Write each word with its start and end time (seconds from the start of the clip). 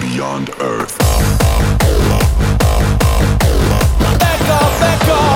beyond 0.00 0.50
Earth. 0.60 0.98
Back 4.18 4.40
off, 4.48 4.80
back 4.80 5.08
off. 5.08 5.27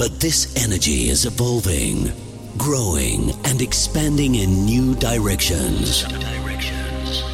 But 0.00 0.18
this 0.18 0.56
energy 0.56 1.10
is 1.10 1.26
evolving, 1.26 2.10
growing, 2.56 3.32
and 3.44 3.60
expanding 3.60 4.36
in 4.36 4.64
new 4.64 4.94
directions. 4.94 6.06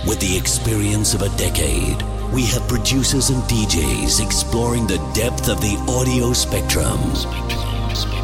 With 0.04 0.18
the 0.18 0.36
experience 0.36 1.14
of 1.14 1.22
a 1.22 1.28
decade, 1.38 2.02
we 2.34 2.44
have 2.46 2.66
producers 2.66 3.30
and 3.30 3.40
DJs 3.44 4.20
exploring 4.20 4.88
the 4.88 4.98
depth 5.14 5.48
of 5.48 5.60
the 5.60 5.76
audio 5.86 6.32
spectrum, 6.32 6.98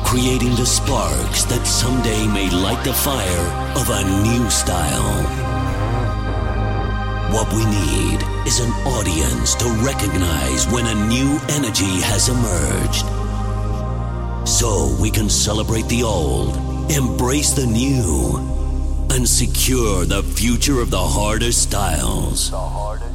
creating 0.05 0.57
the 0.57 0.67
sparks 0.67 1.45
that 1.45 1.65
someday 1.65 2.27
may 2.27 2.51
light 2.51 2.83
the 2.83 2.93
fire 2.93 3.47
of 3.79 3.89
a 3.91 4.03
new 4.27 4.51
style. 4.51 5.23
What 7.31 7.49
we 7.53 7.65
need 7.65 8.19
is 8.45 8.59
an 8.59 8.73
audience 8.91 9.55
to 9.55 9.69
recognize 9.87 10.67
when 10.67 10.87
a 10.87 11.07
new 11.07 11.39
energy 11.49 12.03
has 12.03 12.29
emerged. 12.29 13.22
So 14.45 14.97
we 15.01 15.11
can 15.11 15.29
celebrate 15.29 15.89
the 15.89 16.03
old, 16.03 16.57
embrace 16.91 17.53
the 17.53 17.67
new, 17.67 18.37
and 19.11 19.29
secure 19.29 20.05
the 20.05 20.23
future 20.23 20.81
of 20.81 20.91
the 20.91 20.99
harder 20.99 21.53
styles. 21.53 22.51
and 22.53 23.12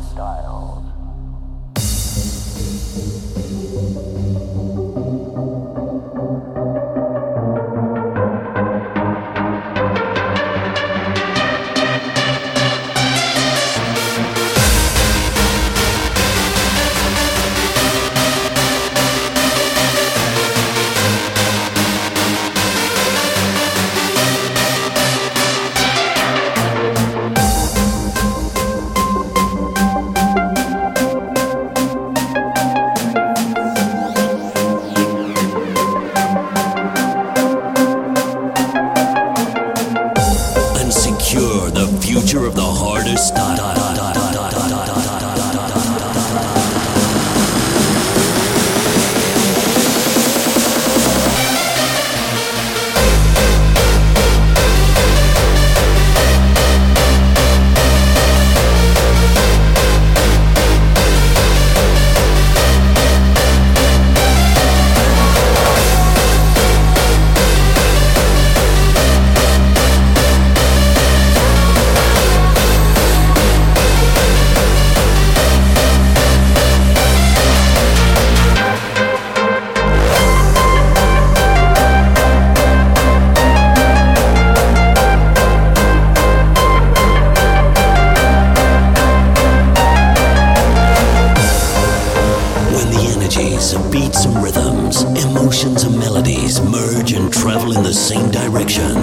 energies 93.57 93.73
of 93.73 93.91
beats 93.91 94.25
and 94.25 94.43
rhythms, 94.43 95.01
emotions 95.25 95.83
and 95.83 95.97
melodies 95.97 96.61
merge 96.61 97.13
and 97.13 97.33
travel 97.33 97.75
in 97.75 97.81
the 97.81 97.93
same 97.93 98.29
direction, 98.29 98.93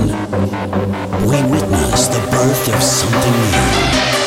we 1.27 1.43
witness 1.51 2.07
the 2.07 2.29
birth 2.31 2.69
of 2.69 2.83
something 2.83 3.33
new. 3.51 4.24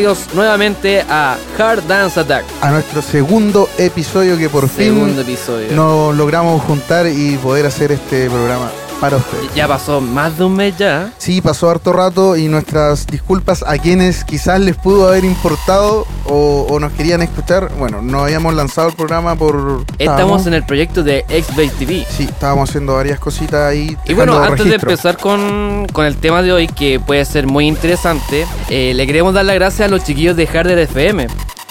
Bienvenidos 0.00 0.34
nuevamente 0.34 1.04
a 1.10 1.36
Hard 1.58 1.86
Dance 1.86 2.18
Attack. 2.18 2.46
A 2.62 2.70
nuestro 2.70 3.02
segundo 3.02 3.68
episodio 3.76 4.38
que 4.38 4.48
por 4.48 4.66
Segundo 4.66 5.10
fin 5.10 5.20
episodio. 5.20 5.72
nos 5.72 6.16
logramos 6.16 6.62
juntar 6.62 7.06
y 7.06 7.36
poder 7.36 7.66
hacer 7.66 7.92
este 7.92 8.30
programa 8.30 8.70
para 8.98 9.18
ustedes. 9.18 9.54
Ya 9.54 9.68
pasó 9.68 10.00
más 10.00 10.38
de 10.38 10.44
un 10.44 10.56
mes 10.56 10.74
ya. 10.78 11.12
Sí, 11.18 11.42
pasó 11.42 11.68
harto 11.68 11.92
rato 11.92 12.34
y 12.38 12.48
nuestras 12.48 13.06
disculpas 13.06 13.62
a 13.66 13.76
quienes 13.76 14.24
quizás 14.24 14.58
les 14.60 14.74
pudo 14.74 15.06
haber 15.06 15.26
importado 15.26 16.06
o, 16.30 16.66
o 16.70 16.80
nos 16.80 16.92
querían 16.92 17.22
escuchar. 17.22 17.70
Bueno, 17.78 18.00
no 18.00 18.20
habíamos 18.20 18.54
lanzado 18.54 18.88
el 18.88 18.94
programa 18.94 19.34
por... 19.34 19.84
Estamos 19.98 20.46
en 20.46 20.54
el 20.54 20.64
proyecto 20.64 21.02
de 21.02 21.24
X-Base 21.28 21.72
TV. 21.78 22.06
Sí, 22.08 22.24
estábamos 22.24 22.70
haciendo 22.70 22.94
varias 22.94 23.18
cositas 23.18 23.60
ahí. 23.60 23.96
Y 24.06 24.14
bueno, 24.14 24.38
antes 24.40 24.66
de 24.66 24.76
empezar 24.76 25.18
con, 25.18 25.86
con 25.92 26.06
el 26.06 26.16
tema 26.16 26.42
de 26.42 26.52
hoy, 26.52 26.68
que 26.68 27.00
puede 27.00 27.24
ser 27.24 27.46
muy 27.46 27.66
interesante, 27.66 28.46
eh, 28.68 28.92
le 28.94 29.06
queremos 29.06 29.34
dar 29.34 29.44
las 29.44 29.56
gracias 29.56 29.88
a 29.88 29.90
los 29.90 30.04
chiquillos 30.04 30.36
de 30.36 30.46
Harder 30.46 30.78
FM, 30.78 31.26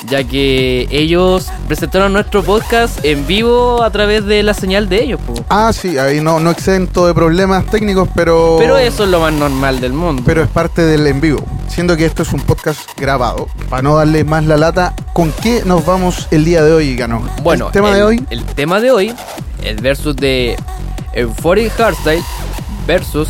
ya 0.07 0.23
que 0.23 0.87
ellos 0.91 1.47
presentaron 1.67 2.13
nuestro 2.13 2.43
podcast 2.43 3.03
en 3.03 3.27
vivo 3.27 3.83
a 3.83 3.89
través 3.91 4.25
de 4.25 4.43
la 4.43 4.53
señal 4.53 4.87
de 4.89 5.03
ellos. 5.03 5.19
po. 5.21 5.33
Ah, 5.49 5.71
sí, 5.73 5.97
ahí 5.97 6.21
no, 6.21 6.39
no 6.39 6.51
exento 6.51 7.05
de 7.07 7.13
problemas 7.13 7.65
técnicos, 7.65 8.07
pero... 8.15 8.55
Pero 8.59 8.77
eso 8.77 9.03
es 9.03 9.09
lo 9.09 9.19
más 9.19 9.33
normal 9.33 9.79
del 9.81 9.93
mundo. 9.93 10.23
pero 10.25 10.41
es 10.41 10.49
parte 10.49 10.83
del 10.83 11.05
en 11.07 11.19
vivo. 11.21 11.43
Siendo 11.67 11.95
que 11.97 12.05
esto 12.05 12.23
es 12.23 12.31
un 12.33 12.39
podcast 12.41 12.79
grabado, 12.97 13.47
para 13.69 13.81
no 13.81 13.95
darle 13.95 14.23
más 14.23 14.43
la 14.45 14.57
lata, 14.57 14.93
¿con 15.13 15.31
qué 15.31 15.63
nos 15.65 15.85
vamos 15.85 16.27
el 16.31 16.45
día 16.45 16.63
de 16.63 16.71
hoy, 16.73 16.95
Gano? 16.95 17.21
Bueno, 17.43 17.67
el 17.67 17.71
tema 17.73 17.89
el, 17.89 17.95
de 17.95 18.03
hoy, 18.03 18.25
El 18.29 18.43
tema 18.45 18.79
de 18.79 18.91
hoy, 18.91 19.13
el 19.63 19.75
versus 19.81 20.15
de 20.15 20.55
Euphoric 21.13 21.71
Hardstyle 21.77 22.23
versus 22.87 23.29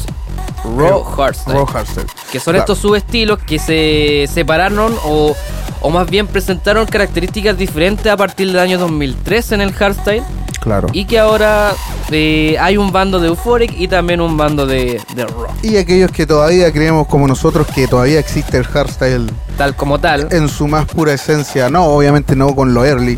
Raw 0.63 1.04
Hardstyle. 1.04 1.56
Raw 1.56 1.66
Hardstyle. 1.66 2.06
Que 2.31 2.39
son 2.39 2.54
Claro. 2.54 2.60
estos 2.60 2.77
subestilos 2.80 3.39
que 3.39 3.60
se 3.60 4.30
separaron 4.33 4.94
o, 5.06 5.36
o 5.81 5.90
más 5.90 6.10
bien 6.10 6.28
presentaron 6.28 6.86
características 6.86 7.58
diferentes 7.58 8.08
a 8.12 8.18
partir 8.18 8.48
del 8.48 8.60
año 8.60 8.78
2003 8.78 9.52
en 9.54 9.62
el 9.62 9.72
hardstyle 9.74 10.24
Claro. 10.62 10.88
y 10.92 11.06
que 11.06 11.18
ahora 11.18 11.72
eh, 12.12 12.58
hay 12.60 12.76
un 12.76 12.92
bando 12.92 13.20
de 13.22 13.30
Euphoric 13.30 13.72
y 13.80 13.88
también 13.88 14.20
un 14.20 14.36
bando 14.36 14.66
de, 14.68 15.00
de 15.16 15.26
Raw, 15.26 15.48
Y 15.64 15.78
aquellos 15.78 16.12
que 16.12 16.26
todavía 16.28 16.70
creemos 16.74 17.08
como 17.08 17.28
nosotros 17.30 17.66
que 17.74 17.88
todavía 17.88 18.20
existe 18.20 18.58
el 18.58 18.66
hardstyle 18.66 19.31
tal 19.58 19.76
como 19.78 20.00
tal. 20.00 20.28
en 20.31 20.50
su 20.50 20.68
más 20.68 20.86
pura 20.86 21.14
esencia, 21.14 21.70
no, 21.70 21.86
obviamente 21.86 22.36
no 22.36 22.54
con 22.56 22.74
lo 22.74 22.84
early, 22.86 23.18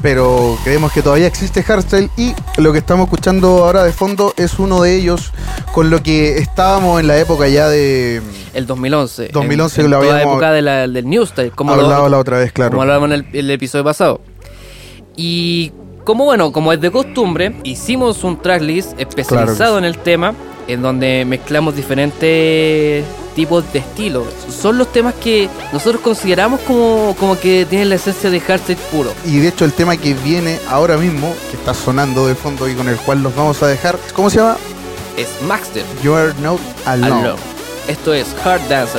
pero 0.00 0.56
creemos 0.64 0.90
que 0.92 1.02
todavía 1.02 1.26
existe 1.26 1.62
hardstyle 1.62 2.08
y 2.16 2.34
lo 2.56 2.72
que 2.72 2.78
estamos 2.78 3.04
escuchando 3.04 3.64
ahora 3.66 3.84
de 3.84 3.92
fondo 3.92 4.32
es 4.38 4.58
uno 4.58 4.80
de 4.80 4.96
ellos 4.96 5.32
con 5.74 5.90
lo 5.90 6.02
que 6.02 6.38
estábamos 6.38 7.00
en 7.00 7.06
la 7.06 7.18
época 7.18 7.48
ya 7.48 7.68
de 7.68 8.22
El 8.58 8.66
2011. 8.66 9.30
2011 9.32 9.80
en, 9.80 9.84
en 9.86 9.90
lo 9.90 9.98
toda 10.00 10.08
la 10.08 10.14
habíamos 10.16 10.34
época 10.34 10.52
de 10.52 10.62
la- 10.62 10.88
del 10.88 11.08
New 11.08 11.24
Style. 11.26 11.50
Como 11.52 11.74
lo- 11.76 11.82
hablado 11.82 12.08
la 12.08 12.18
otra 12.18 12.38
vez, 12.38 12.52
claro. 12.52 12.70
Como 12.72 12.82
hablábamos 12.82 13.06
en 13.10 13.12
el, 13.14 13.26
el 13.32 13.50
episodio 13.50 13.84
pasado. 13.84 14.20
Y 15.16 15.72
como 16.04 16.24
bueno, 16.24 16.52
como 16.52 16.72
es 16.72 16.80
de 16.80 16.90
costumbre, 16.90 17.54
hicimos 17.64 18.24
un 18.24 18.40
tracklist 18.40 18.98
especializado 18.98 19.56
Claro 19.74 19.78
en 19.78 19.84
el 19.84 19.98
tema, 19.98 20.34
en 20.66 20.82
donde 20.82 21.24
mezclamos 21.26 21.76
diferentes 21.76 23.04
tipos 23.34 23.72
de 23.72 23.78
estilos. 23.80 24.26
Son 24.50 24.78
los 24.78 24.90
temas 24.92 25.14
que 25.14 25.48
nosotros 25.72 26.00
consideramos 26.02 26.60
como, 26.60 27.14
como 27.20 27.38
que 27.38 27.66
tienen 27.68 27.88
la 27.90 27.94
esencia 27.96 28.30
de 28.30 28.40
hardstyle 28.40 28.78
puro. 28.90 29.12
Y 29.24 29.38
de 29.38 29.48
hecho 29.48 29.64
el 29.64 29.72
tema 29.72 29.96
que 29.96 30.14
viene 30.14 30.58
ahora 30.68 30.96
mismo, 30.96 31.32
que 31.50 31.56
está 31.56 31.74
sonando 31.74 32.26
de 32.26 32.34
fondo 32.34 32.68
y 32.68 32.74
con 32.74 32.88
el 32.88 32.96
cual 32.96 33.22
los 33.22 33.34
vamos 33.36 33.62
a 33.62 33.66
dejar, 33.68 33.96
¿cómo 34.14 34.30
se 34.30 34.38
llama? 34.38 34.56
Es 35.16 35.28
Maxter 35.46 35.84
You 36.02 36.14
are 36.14 36.32
not 36.42 36.60
alone. 36.86 37.12
Alone. 37.22 37.38
Esto 37.88 38.12
es 38.12 38.36
Hard 38.44 38.68
Dance. 38.68 38.98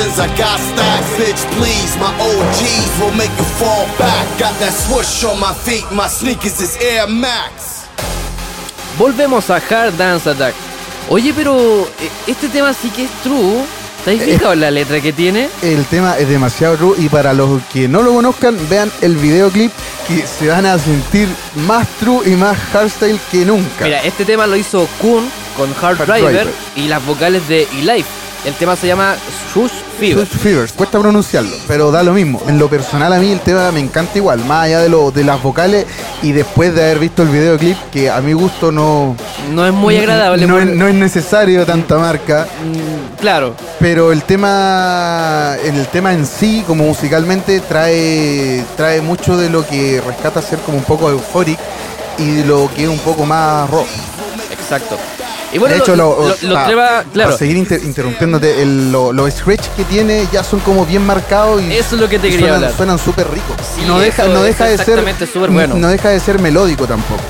I 0.00 0.26
got 0.36 0.58
stacks, 0.58 1.10
bitch. 1.18 1.44
Please, 1.58 1.96
my 1.98 2.08
OGs 2.18 3.00
will 3.00 3.14
make 3.16 3.30
you 3.36 3.44
fall 3.60 3.84
back. 3.98 4.26
Got 4.38 4.58
that 4.60 4.72
swoosh 4.72 5.24
on 5.24 5.38
my 5.38 5.52
feet. 5.52 5.84
My 5.92 6.08
sneakers 6.08 6.58
is 6.60 6.76
Air 6.80 7.06
Max. 7.06 7.84
Volvemos 8.98 9.50
a 9.50 9.56
Hard 9.60 9.96
Dance 9.98 10.28
Attack. 10.30 10.54
Oye, 11.10 11.32
pero 11.34 11.82
eh, 12.00 12.10
este 12.26 12.48
tema 12.48 12.72
sí 12.72 12.88
que 12.90 13.04
es 13.04 13.10
true. 13.22 13.62
¿Te 14.04 14.12
has 14.12 14.22
fijado 14.22 14.54
en 14.54 14.60
la 14.60 14.70
letra 14.70 15.02
que 15.02 15.12
tiene? 15.12 15.50
El 15.60 15.84
tema 15.84 16.16
es 16.16 16.26
demasiado 16.26 16.76
true 16.76 16.94
y 16.98 17.10
para 17.10 17.34
los 17.34 17.62
que 17.70 17.86
no 17.86 18.02
lo 18.02 18.14
conozcan, 18.14 18.56
vean 18.70 18.90
el 19.02 19.16
videoclip 19.16 19.70
que 20.08 20.26
se 20.26 20.48
van 20.48 20.64
a 20.64 20.78
sentir 20.78 21.28
más 21.66 21.86
true 21.98 22.22
y 22.24 22.30
más 22.30 22.56
hardstyle 22.72 23.20
que 23.30 23.44
nunca. 23.44 23.84
Mira, 23.84 24.02
este 24.02 24.24
tema 24.24 24.46
lo 24.46 24.56
hizo 24.56 24.88
Kun 24.98 25.30
con 25.54 25.68
Hard, 25.82 26.00
Hard 26.00 26.06
Driver, 26.06 26.32
Driver. 26.32 26.54
y 26.76 26.88
las 26.88 27.04
vocales 27.04 27.46
de 27.48 27.64
E-Life. 27.64 28.08
El 28.44 28.54
tema 28.54 28.74
se 28.74 28.86
llama 28.86 29.16
Shush 29.54 29.70
Fever. 29.98 30.26
Swift 30.26 30.40
Fevers, 30.42 30.72
cuesta 30.72 30.98
pronunciarlo, 30.98 31.54
pero 31.68 31.90
da 31.90 32.02
lo 32.02 32.14
mismo. 32.14 32.40
En 32.48 32.58
lo 32.58 32.68
personal 32.70 33.12
a 33.12 33.18
mí 33.18 33.30
el 33.32 33.40
tema 33.40 33.70
me 33.70 33.80
encanta 33.80 34.16
igual, 34.16 34.42
más 34.46 34.64
allá 34.64 34.80
de, 34.80 34.88
lo, 34.88 35.10
de 35.10 35.24
las 35.24 35.42
vocales 35.42 35.84
y 36.22 36.32
después 36.32 36.74
de 36.74 36.82
haber 36.84 37.00
visto 37.00 37.22
el 37.22 37.28
videoclip, 37.28 37.76
que 37.92 38.08
a 38.10 38.18
mi 38.22 38.32
gusto 38.32 38.72
no, 38.72 39.14
No 39.50 39.66
es 39.66 39.74
muy 39.74 39.98
agradable. 39.98 40.46
no, 40.46 40.54
por- 40.54 40.64
no 40.66 40.88
es 40.88 40.94
necesario 40.94 41.66
tanta 41.66 41.98
marca, 41.98 42.46
Mm, 42.64 43.20
Claro, 43.20 43.54
pero 43.78 44.10
el 44.10 44.22
tema, 44.22 45.54
el 45.62 45.86
tema 45.88 46.14
en 46.14 46.24
sí, 46.24 46.64
como 46.66 46.84
musicalmente, 46.84 47.60
trae, 47.60 48.64
trae 48.74 49.02
mucho 49.02 49.36
de 49.36 49.50
lo 49.50 49.66
que 49.66 50.00
rescata 50.06 50.40
ser 50.40 50.58
como 50.60 50.78
un 50.78 50.84
poco 50.84 51.10
euphoric 51.10 51.58
y 52.16 52.30
de 52.36 52.44
lo 52.46 52.70
que 52.74 52.84
es 52.84 52.88
un 52.88 52.98
poco 53.00 53.26
más 53.26 53.68
rock. 53.68 53.86
exacto. 54.50 54.96
Y 55.52 55.58
bueno, 55.58 55.74
de 55.74 55.80
hecho, 55.80 55.96
lo- 55.96 56.28
lo- 56.42 56.54
pa- 56.54 57.04
claro, 57.12 57.30
para 57.30 57.36
seguir 57.36 57.56
inter- 57.56 57.82
interrumpiéndote, 57.82 58.62
el- 58.62 58.92
los 58.92 59.34
scratch 59.34 59.66
que 59.76 59.84
tiene 59.84 60.26
ya 60.32 60.44
son 60.44 60.60
como 60.60 60.86
bien 60.86 61.04
marcados 61.04 61.60
y 61.62 61.72
eso 61.76 61.96
es 61.96 62.00
lo 62.00 62.08
que 62.08 62.18
te 62.18 62.28
y 62.28 62.30
quería 62.30 62.46
suenan, 62.46 62.56
hablar. 62.64 62.76
suenan 62.76 62.98
súper 62.98 63.28
ricos. 63.30 63.56
Sí, 63.76 63.82
no 63.86 63.98
deja, 63.98 64.24
no 64.26 64.42
de 64.42 64.52
ser 64.52 65.02
bueno. 65.50 65.74
no 65.76 65.88
deja 65.88 66.08
de 66.10 66.20
ser 66.20 66.38
melódico 66.40 66.86
tampoco. 66.86 67.20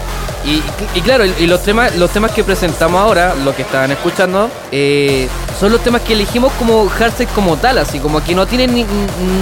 Y, 0.45 0.63
y 0.95 1.03
claro, 1.03 1.25
y 1.27 1.47
los 1.47 1.63
temas, 1.63 1.95
los 1.97 2.11
temas 2.11 2.31
que 2.33 2.43
presentamos 2.43 2.99
ahora, 3.01 3.35
los 3.35 3.55
que 3.55 3.61
estaban 3.63 3.91
escuchando, 3.91 4.51
eh, 4.73 5.29
son 5.59 5.71
los 5.71 5.83
temas 5.83 6.01
que 6.01 6.15
elegimos 6.15 6.51
como 6.59 6.89
hardstyle 6.89 7.29
como 7.35 7.59
tal, 7.59 7.77
así 7.77 7.99
como 7.99 8.25
que 8.25 8.35
no 8.35 8.47
tienen 8.47 8.75
ni, 8.75 8.87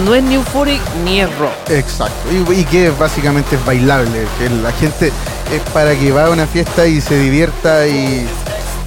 no 0.05 0.13
es 0.15 0.23
ni 0.25 0.35
euphoric 0.35 0.81
ni 1.05 1.21
es 1.21 1.29
rock. 1.39 1.53
Exacto. 1.71 2.29
Y, 2.53 2.61
y 2.61 2.65
que 2.65 2.91
básicamente 2.91 3.55
es 3.55 3.65
bailable, 3.65 4.27
que 4.41 4.51
la 4.51 4.73
gente 4.73 5.13
es 5.53 5.63
para 5.73 5.95
que 5.97 6.11
va 6.11 6.27
a 6.27 6.31
una 6.31 6.49
fiesta 6.49 6.85
y 6.87 7.01
se 7.01 7.17
divierta 7.17 7.87
y, 7.87 8.27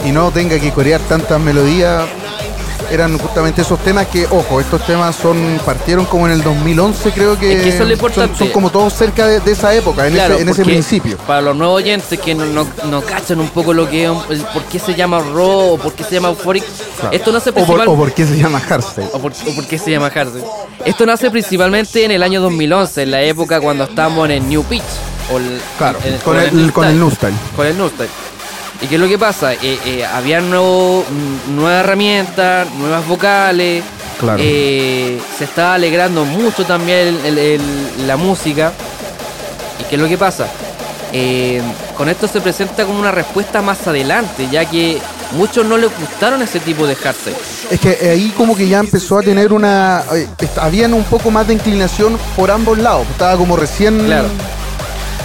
y 0.05 0.11
no 0.11 0.31
tenga 0.31 0.59
que 0.59 0.71
corear 0.71 0.99
tantas 1.01 1.39
melodías. 1.39 2.03
Eran 2.89 3.17
justamente 3.19 3.61
esos 3.61 3.79
temas 3.79 4.07
que, 4.07 4.25
ojo, 4.29 4.59
estos 4.59 4.85
temas 4.85 5.15
son 5.15 5.37
partieron 5.65 6.03
como 6.05 6.25
en 6.27 6.33
el 6.33 6.43
2011, 6.43 7.11
creo 7.11 7.39
que, 7.39 7.53
Es 7.55 7.63
que 7.63 7.69
eso 7.69 7.69
es 7.69 7.79
lo 7.79 7.85
son- 7.85 7.91
importante. 7.93 8.37
Son, 8.37 8.49
como 8.49 8.69
todos 8.69 8.91
cerca 8.93 9.25
de, 9.27 9.39
de 9.39 9.51
esa 9.53 9.73
época, 9.73 10.07
en, 10.07 10.13
Claro, 10.13 10.33
ese, 10.33 10.41
en 10.43 10.49
ese 10.49 10.65
principio. 10.65 11.15
Para 11.19 11.39
los 11.41 11.55
nuevos 11.55 11.77
oyentes 11.77 12.19
que 12.19 12.35
no, 12.35 12.45
no, 12.47 12.67
no 12.89 13.01
cachan 13.01 13.39
un 13.39 13.47
poco 13.47 13.73
lo 13.73 13.89
que 13.89 14.03
es, 14.07 14.11
el 14.31 14.41
por 14.41 14.63
qué 14.65 14.77
se 14.77 14.93
llama 14.93 15.19
rock 15.19 15.73
o 15.73 15.77
por 15.77 15.93
qué 15.93 16.03
se 16.03 16.15
llama 16.15 16.29
euphoric, 16.29 16.65
Claro. 16.99 17.15
esto 17.15 17.31
nace 17.31 17.51
o, 17.51 17.53
por, 17.65 17.79
o 17.87 17.95
por 17.95 18.11
qué 18.13 18.25
se 18.25 18.37
llama 18.37 18.59
hardstyle. 18.59 19.07
o 19.13 19.19
por, 19.19 19.31
o 19.31 19.55
por 19.55 19.65
qué 19.67 19.77
se 19.79 19.89
llama 19.89 20.09
hardstyle. 20.09 20.43
Esto 20.83 21.05
nace 21.05 21.31
principalmente 21.31 22.03
en 22.03 22.11
el 22.11 22.21
año 22.23 22.41
2011, 22.41 23.03
en 23.03 23.11
la 23.11 23.21
época 23.21 23.61
cuando 23.61 23.85
estábamos 23.85 24.25
en 24.25 24.31
el 24.31 24.49
New 24.49 24.63
Pitch. 24.65 24.83
O 25.33 25.37
el- 25.37 25.61
Claro, 25.77 25.97
con 26.25 26.35
en 26.37 26.59
el, 26.59 26.73
con 26.73 26.85
el 26.87 26.95
New 26.97 27.05
new 27.07 27.15
style. 27.15 27.33
con 27.55 27.65
el 27.67 27.77
Nustyle. 27.77 28.09
¿Y 28.81 28.87
qué 28.87 28.95
es 28.95 29.01
lo 29.01 29.07
que 29.07 29.19
pasa? 29.19 29.53
Eh, 29.53 29.79
eh, 29.85 30.05
había 30.05 30.41
nuevo, 30.41 31.03
mm, 31.07 31.55
nuevas 31.55 31.83
herramientas, 31.83 32.67
nuevas 32.77 33.07
vocales. 33.07 33.83
Claro. 34.19 34.37
eh, 34.39 35.19
se 35.35 35.45
estaba 35.45 35.73
alegrando 35.73 36.23
mucho 36.25 36.63
también 36.63 37.07
el- 37.07 37.25
el- 37.25 37.37
el- 37.39 38.07
la 38.07 38.17
música. 38.17 38.71
¿Y 39.79 39.83
qué 39.85 39.95
es 39.95 40.01
lo 40.01 40.07
que 40.07 40.17
pasa? 40.17 40.45
Eh, 41.11 41.59
con 41.97 42.07
esto 42.07 42.27
se 42.27 42.39
presenta 42.39 42.85
como 42.85 42.99
una 42.99 43.09
respuesta 43.09 43.63
más 43.63 43.87
adelante, 43.87 44.47
ya 44.51 44.63
que 44.65 44.99
muchos 45.31 45.65
no 45.65 45.75
les 45.75 45.89
gustaron 45.97 46.39
ese 46.43 46.59
tipo 46.59 46.85
de 46.85 46.95
hardstyle. 46.95 47.35
Es 47.71 47.79
que 47.79 48.09
ahí 48.11 48.31
como 48.37 48.55
que 48.55 48.67
ya 48.67 48.77
empezó 48.79 49.17
a 49.17 49.23
tener 49.23 49.51
una... 49.51 50.03
Habían 50.57 50.93
un 50.93 51.03
poco 51.05 51.31
más 51.31 51.47
de 51.47 51.53
inclinación 51.55 52.15
por 52.35 52.51
ambos 52.51 52.77
lados. 52.77 53.07
Estaba 53.11 53.35
como 53.37 53.57
recién 53.57 54.05
Claro. 54.05 54.27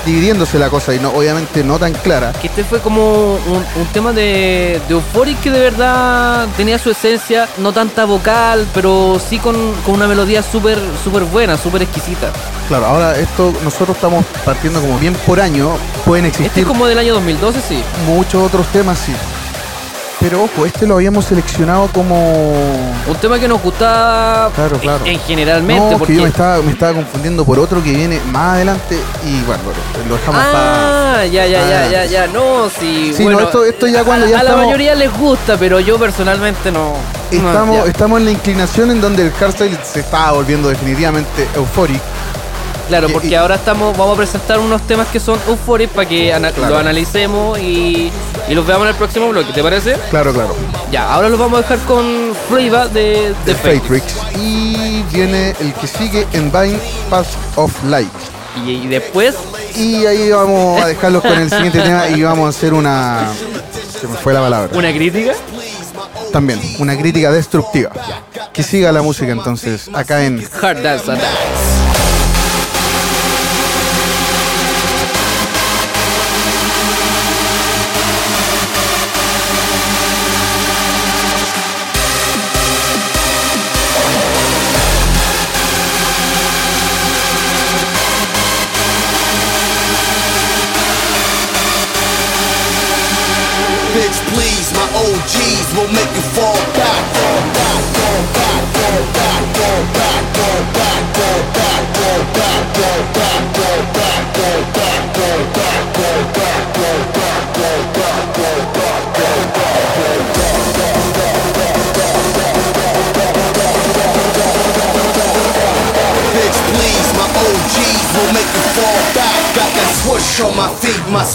Dividiéndose 0.05 0.59
la 0.59 0.69
cosa 0.71 0.95
y 0.95 0.99
no, 0.99 1.11
obviamente 1.11 1.65
no 1.65 1.79
tan 1.79 1.93
clara. 1.93 2.33
Que 2.41 2.49
este 2.49 2.65
fue 2.65 2.81
como 2.81 3.35
un, 3.35 3.65
un 3.81 3.87
tema 3.93 4.12
de, 4.12 4.81
de 4.88 4.95
Euphoric 4.95 5.41
que 5.41 5.50
de 5.50 5.61
verdad 5.61 6.47
tenía 6.57 6.79
su 6.79 6.91
esencia, 6.91 7.49
no 7.59 7.73
tanta 7.73 8.05
vocal, 8.05 8.67
pero 8.75 9.19
sí 9.19 9.38
con, 9.38 9.55
con 9.85 9.95
una 9.95 10.07
melodía 10.07 10.43
súper 10.43 10.79
súper 11.03 11.25
buena, 11.25 11.57
súper 11.57 11.83
exquisita. 11.83 12.31
Claro, 12.69 12.87
ahora 12.87 13.17
esto 13.17 13.53
nosotros 13.62 13.97
estamos 13.97 14.25
partiendo 14.45 14.81
como 14.81 14.99
bien 14.99 15.15
por 15.26 15.41
año. 15.41 15.71
Pueden 16.05 16.26
Este 16.26 16.43
existir 16.43 16.62
es 16.62 16.69
como 16.69 16.87
del 16.87 16.99
año 16.99 17.15
2012, 17.15 17.61
sí. 17.61 17.83
muchos 18.07 18.43
otros 18.43 18.67
temas, 18.69 18.99
sí. 18.99 19.12
Pero 20.19 20.43
ojo, 20.45 20.65
este 20.65 20.87
lo 20.87 20.95
habíamos 20.95 21.27
seleccionado 21.27 21.89
como... 21.93 22.17
Un 23.07 23.17
tema 23.21 23.39
que 23.39 23.47
nos 23.47 23.63
gusta 23.63 24.51
Claro, 24.55 24.79
claro. 24.79 25.05
en, 25.05 25.13
en 25.13 25.21
generalmente, 25.21 25.83
no, 25.85 25.91
que 25.91 25.97
porque... 25.99 26.17
yo 26.17 26.23
me 26.23 26.29
estaba, 26.31 26.63
me 26.63 26.73
estaba 26.73 26.95
confundiendo 26.95 27.45
por 27.45 27.59
otro 27.59 27.83
que 27.83 27.93
viene 27.93 28.19
más 28.33 28.55
adelante 28.55 28.99
y 29.27 29.43
bueno, 29.43 29.63
lo 30.09 30.15
dejamos 30.17 30.43
para... 30.43 31.21
Ah, 31.21 31.27
ya, 31.27 31.47
ya, 31.47 31.69
ya, 31.69 31.81
Ah. 31.85 31.89
ya, 31.91 32.05
ya, 32.07 32.27
no, 32.29 32.69
sí. 32.71 33.13
Sí, 33.15 33.23
bueno, 33.25 33.41
no, 33.41 33.47
esto- 33.47 33.65
esto 33.65 33.87
ya 33.87 34.05
cuando 34.05 34.27
a, 34.27 34.31
ya 34.31 34.41
a 34.41 34.43
la 34.43 34.57
mayoría 34.57 34.95
les 34.95 35.13
gusta, 35.13 35.57
pero 35.59 35.81
yo 35.81 35.99
personalmente 35.99 36.73
no. 36.73 36.95
Estamos, 37.31 37.87
estamos 37.89 38.19
en 38.21 38.25
la 38.25 38.31
inclinación 38.31 38.91
en 38.93 39.01
donde 39.01 39.23
el 39.27 39.33
hardstyle 39.33 39.79
se 39.85 40.01
está 40.01 40.33
volviendo 40.33 40.69
definitivamente 40.69 41.47
euphoric. 41.55 42.01
Claro, 42.88 43.09
porque 43.09 43.28
y- 43.28 43.35
ahora 43.35 43.57
estamos, 43.57 43.97
vamos 43.97 44.14
a 44.14 44.16
presentar 44.19 44.59
unos 44.61 44.83
temas 44.87 45.09
que 45.09 45.19
son 45.21 45.38
euphoric 45.49 45.90
para 45.90 46.09
que 46.09 46.33
ana- 46.33 46.52
Claro. 46.52 46.75
lo 46.75 46.78
analicemos 46.81 47.59
y, 47.59 48.11
y 48.49 48.55
los 48.55 48.64
veamos 48.66 48.85
en 48.87 48.90
el 48.90 48.97
próximo 48.97 49.28
bloque, 49.28 49.52
¿te 49.52 49.62
parece? 49.62 49.95
Claro, 50.11 50.33
claro. 50.33 50.55
Ya, 50.93 51.12
ahora 51.12 51.28
los 51.28 51.38
vamos 51.38 51.59
a 51.59 51.62
dejar 51.62 51.78
con 51.87 52.33
Flavor 52.49 52.88
de, 52.90 53.35
de 53.45 53.55
Fatrix. 53.57 54.05
Y 54.40 55.02
viene 55.12 55.55
el 55.61 55.73
que 55.75 55.87
sigue 55.88 56.26
en 56.33 56.52
Vine 56.52 56.78
Path 57.11 57.26
of 57.57 57.73
Light. 57.85 58.09
Y, 58.64 58.71
y 58.71 58.87
después, 58.87 59.35
Y 59.76 60.07
ahí 60.07 60.31
vamos 60.31 60.81
a 60.81 60.87
dejarlos 60.87 61.23
con 61.23 61.33
el 61.38 61.50
siguiente 61.50 61.81
tema 61.83 62.09
y 62.09 62.23
vamos 62.23 62.47
a 62.47 62.57
hacer 62.57 62.73
una. 62.73 63.28
Se 64.00 64.07
me 64.07 64.14
fue 64.16 64.33
la 64.33 64.40
palabra. 64.40 64.71
una 64.78 64.93
crítica. 64.93 65.33
También, 66.33 66.61
una 66.78 66.97
crítica 66.97 67.31
destructiva. 67.33 67.90
Que 68.52 68.62
siga 68.62 68.93
la 68.93 69.02
música 69.02 69.33
entonces, 69.33 69.90
acá 69.93 70.25
en 70.25 70.47
Hard 70.62 70.83
Dance 70.83 71.11
Attack. 71.11 71.75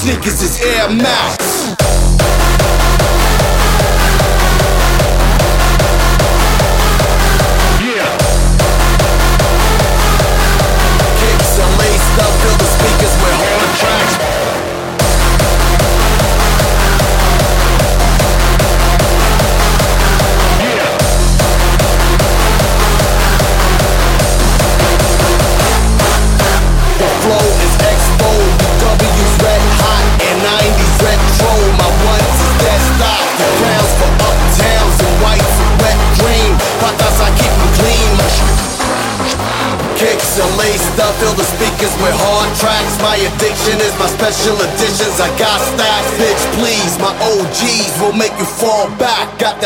Sneakers 0.02 0.42
is 0.42 0.60
Air 0.62 0.90
Max. 0.90 1.41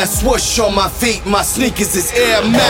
That 0.05 0.11
swoosh 0.11 0.59
on 0.59 0.75
my 0.75 0.87
feet. 0.89 1.25
My 1.25 1.41
sneakers 1.41 1.95
is 1.95 2.11
Air 2.13 2.43
Max. 2.43 2.61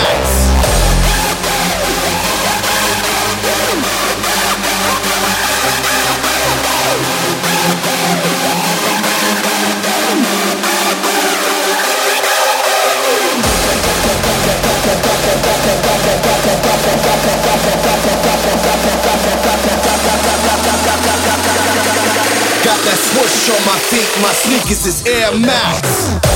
Got 22.64 22.79
that 22.86 23.00
swoosh 23.12 23.50
on 23.50 23.66
my 23.66 23.79
feet, 23.90 24.22
my 24.22 24.31
sneakers 24.33 24.86
is 24.86 25.05
Air 25.05 25.38
Max. 25.38 26.34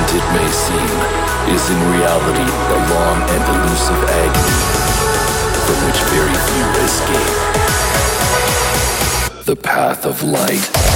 pleasant 0.00 0.22
it 0.22 0.26
may 0.32 0.48
seem, 0.50 0.90
is 1.54 1.70
in 1.70 1.78
reality 1.92 2.48
a 2.48 2.78
long 2.90 3.18
and 3.30 3.42
elusive 3.56 4.02
agony 4.08 4.60
from 5.66 5.76
which 5.86 6.00
very 6.10 6.36
few 6.48 6.66
escape. 6.84 7.36
The 9.46 9.56
path 9.56 10.06
of 10.06 10.22
light. 10.22 10.89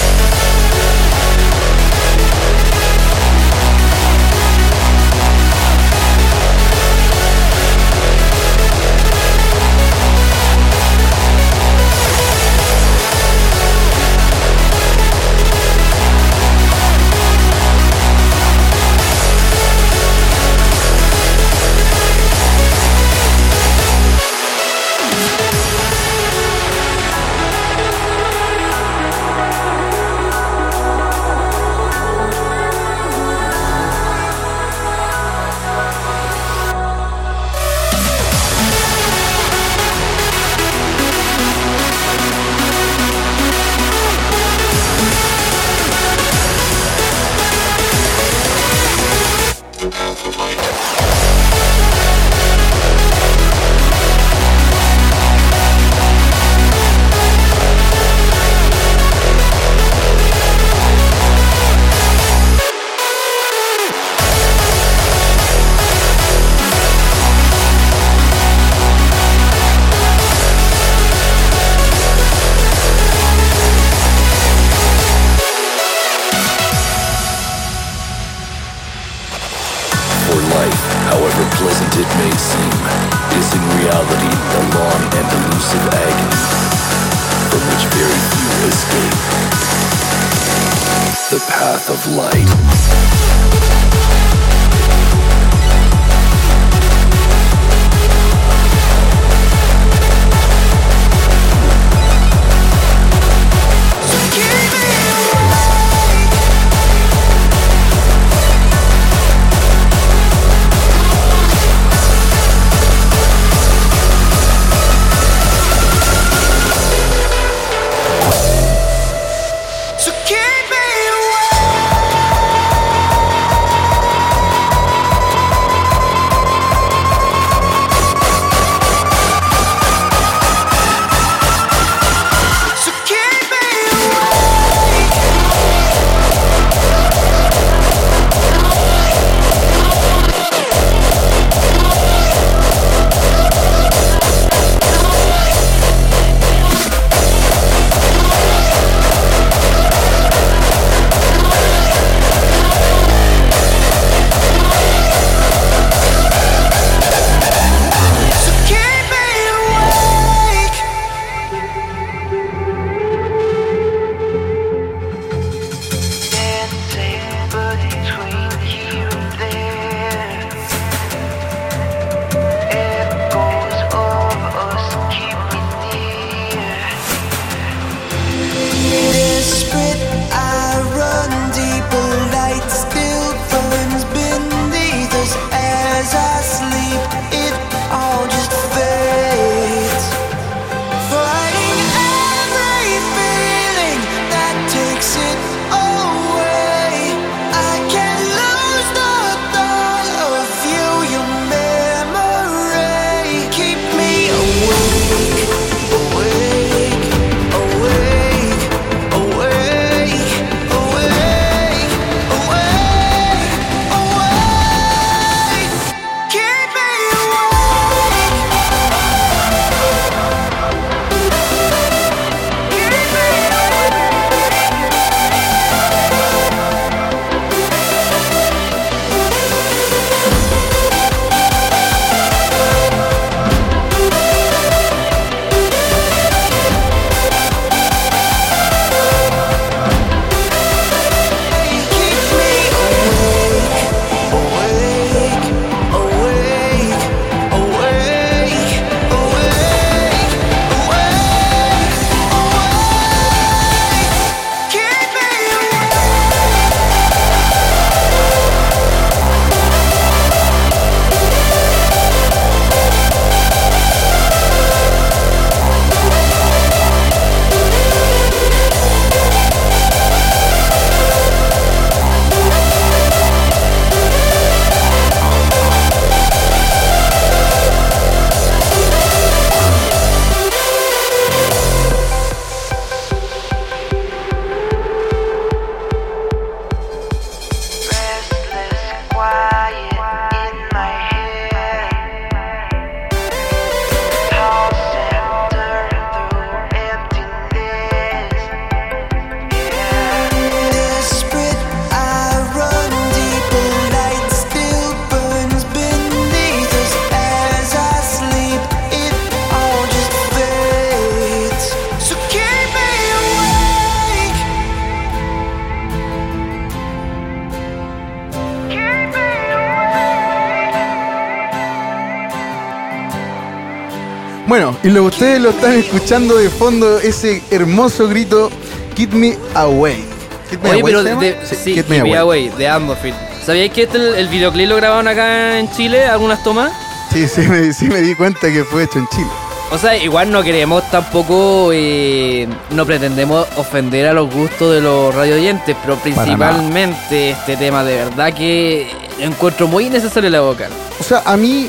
Y 324.84 324.90
lo 324.90 325.00
que 325.00 325.06
ustedes 325.08 325.40
lo 325.40 325.50
están 325.50 325.72
escuchando 325.72 326.36
de 326.36 326.50
fondo, 326.50 326.98
ese 326.98 327.42
hermoso 327.50 328.06
grito, 328.06 328.50
Keep 328.94 329.12
Me 329.14 329.38
Away. 329.54 330.04
Keep 330.50 330.62
Me 330.62 330.70
Oye, 330.70 330.80
Away 330.80 330.92
pero 330.92 331.02
de, 331.02 331.36
Sí, 331.46 331.56
sí, 331.56 331.84
Me 331.88 332.00
Away. 332.00 332.14
Away, 332.14 332.48
de 332.50 332.68
Atmosphere. 332.68 333.14
¿Sabíais 333.44 333.72
que 333.72 333.84
este, 333.84 333.96
el, 333.96 334.14
el 334.14 334.28
videoclip 334.28 334.68
lo 334.68 334.76
grabaron 334.76 335.08
acá 335.08 335.58
en 335.58 335.70
Chile? 335.72 336.04
¿Algunas 336.04 336.42
tomas? 336.44 336.70
Sí, 337.12 337.26
sí 337.26 337.40
me, 337.42 337.72
sí 337.72 337.86
me 337.86 338.02
di 338.02 338.14
cuenta 338.14 338.52
que 338.52 338.62
fue 338.64 338.84
hecho 338.84 338.98
en 338.98 339.08
Chile. 339.08 339.30
O 339.70 339.78
sea, 339.78 339.96
igual 339.96 340.30
no 340.30 340.42
queremos 340.42 340.88
tampoco, 340.90 341.70
eh, 341.72 342.46
no 342.70 342.84
pretendemos 342.84 343.46
ofender 343.56 344.06
a 344.06 344.12
los 344.12 344.32
gustos 344.32 344.72
de 344.74 344.80
los 344.80 345.14
radio 345.14 345.34
oyentes, 345.36 345.74
pero 345.82 345.96
principalmente 345.96 347.30
este 347.30 347.56
tema 347.56 347.82
de 347.82 347.96
verdad 347.96 348.32
que 348.34 348.88
encuentro 349.18 349.66
muy 349.66 349.86
innecesario 349.86 350.28
la 350.30 350.42
vocal. 350.42 350.70
O 351.00 351.02
sea, 351.02 351.22
a 351.24 351.36
mí 351.36 351.68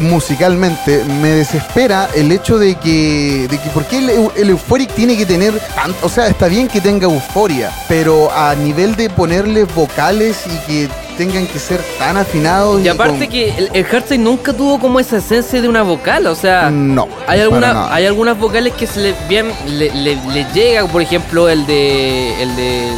musicalmente 0.00 1.04
me 1.20 1.28
desespera 1.30 2.08
el 2.14 2.30
hecho 2.32 2.58
de 2.58 2.74
que, 2.76 3.46
de 3.50 3.58
que 3.58 3.68
¿por 3.70 3.84
qué 3.86 3.98
el, 3.98 4.10
el 4.36 4.50
Euphoric 4.50 4.90
tiene 4.94 5.16
que 5.16 5.26
tener 5.26 5.58
tanto? 5.74 6.06
O 6.06 6.08
sea, 6.08 6.26
está 6.28 6.46
bien 6.48 6.68
que 6.68 6.80
tenga 6.80 7.04
euforia, 7.04 7.70
pero 7.88 8.30
a 8.32 8.54
nivel 8.54 8.94
de 8.96 9.10
ponerle 9.10 9.64
vocales 9.64 10.38
y 10.46 10.66
que 10.66 10.88
tengan 11.16 11.46
que 11.46 11.58
ser 11.58 11.80
tan 11.98 12.16
afinados. 12.16 12.82
Y 12.82 12.88
aparte 12.88 13.18
con- 13.18 13.28
que 13.28 13.50
el, 13.50 13.70
el 13.72 13.84
hardstyle 13.84 14.22
nunca 14.22 14.52
tuvo 14.52 14.78
como 14.80 14.98
esa 15.00 15.18
esencia 15.18 15.60
de 15.60 15.68
una 15.68 15.82
vocal, 15.82 16.26
o 16.26 16.34
sea, 16.34 16.70
No. 16.70 17.06
hay, 17.26 17.40
alguna, 17.40 17.92
hay 17.94 18.06
algunas 18.06 18.38
vocales 18.38 18.72
que 18.74 18.86
se 18.86 19.00
le, 19.00 19.14
bien 19.28 19.52
le, 19.66 19.90
le- 19.94 20.16
le 20.32 20.46
llega, 20.54 20.86
por 20.86 21.02
ejemplo 21.02 21.48
el 21.48 21.66
de 21.66 22.42
el 22.42 22.56
de 22.56 22.88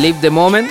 Live 0.00 0.18
the 0.20 0.30
Moment, 0.30 0.70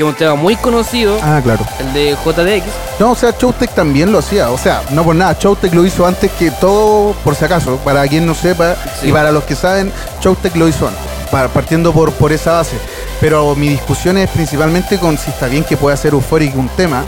que 0.00 0.04
es 0.08 0.08
un 0.12 0.16
tema 0.16 0.34
muy 0.34 0.56
conocido, 0.56 1.18
Ah, 1.22 1.40
claro. 1.42 1.64
el 1.78 1.92
de 1.92 2.16
JDX. 2.24 2.64
No, 2.98 3.10
o 3.10 3.14
sea, 3.14 3.36
Chowtek 3.36 3.70
también 3.74 4.10
lo 4.10 4.18
hacía. 4.20 4.50
O 4.50 4.56
sea, 4.56 4.82
no 4.90 5.04
por 5.04 5.14
nada, 5.14 5.36
Chowtek 5.38 5.74
lo 5.74 5.84
hizo 5.84 6.06
antes 6.06 6.30
que 6.38 6.50
todo, 6.50 7.12
por 7.22 7.34
si 7.34 7.44
acaso, 7.44 7.76
para 7.84 8.06
quien 8.08 8.24
no 8.24 8.34
sepa, 8.34 8.76
Sí. 9.00 9.08
y 9.08 9.12
para 9.12 9.30
los 9.30 9.44
que 9.44 9.54
saben, 9.54 9.92
Chowtek 10.20 10.56
lo 10.56 10.68
hizo 10.68 10.88
antes, 10.88 11.02
para- 11.30 11.48
partiendo 11.48 11.92
por, 11.92 12.12
por 12.12 12.32
esa 12.32 12.52
base. 12.52 12.76
Pero 13.20 13.54
mi 13.54 13.68
discusión 13.68 14.16
es 14.16 14.30
principalmente 14.30 14.98
con 14.98 15.18
si 15.18 15.30
está 15.30 15.46
bien 15.46 15.64
que 15.64 15.76
pueda 15.76 15.96
ser 15.98 16.14
Euphoric 16.14 16.56
un 16.56 16.68
tema, 16.70 17.04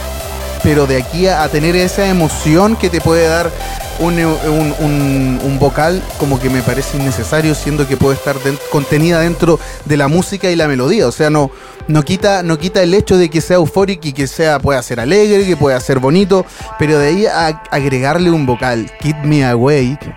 pero 0.63 0.87
de 0.87 0.97
aquí 0.97 1.27
a, 1.27 1.43
a 1.43 1.49
tener 1.49 1.75
esa 1.75 2.07
emoción 2.07 2.75
que 2.75 2.89
te 2.89 3.01
puede 3.01 3.27
dar 3.27 3.51
un, 3.99 4.17
un- 4.19 4.75
un- 4.79 5.39
un 5.43 5.59
vocal, 5.59 6.01
como 6.17 6.39
que 6.39 6.49
me 6.49 6.61
parece 6.61 6.97
innecesario, 6.97 7.53
siendo 7.53 7.87
que 7.87 7.95
puede 7.97 8.15
estar 8.15 8.35
den- 8.39 8.57
contenida 8.71 9.19
dentro 9.19 9.59
de 9.85 9.97
la 9.97 10.07
música 10.07 10.49
y 10.49 10.55
la 10.55 10.67
melodía. 10.67 11.07
O 11.07 11.11
sea, 11.11 11.29
no, 11.29 11.51
no, 11.87 12.01
quita, 12.03 12.41
no 12.43 12.57
quita 12.57 12.81
el 12.81 12.93
hecho 12.93 13.17
de 13.17 13.29
que 13.29 13.39
sea 13.41 13.57
Euphoric 13.57 14.03
y 14.05 14.13
que 14.13 14.25
sea, 14.25 14.59
pueda 14.59 14.81
ser 14.81 14.99
alegre, 14.99 15.45
que 15.45 15.55
pueda 15.57 15.79
ser 15.79 15.99
bonito, 15.99 16.45
pero 16.79 16.97
de 16.97 17.07
ahí 17.09 17.25
a 17.27 17.47
agregarle 17.69 18.31
un 18.31 18.45
vocal, 18.47 18.91
Keep 18.99 19.17
Me 19.25 19.45
Awake, 19.45 20.15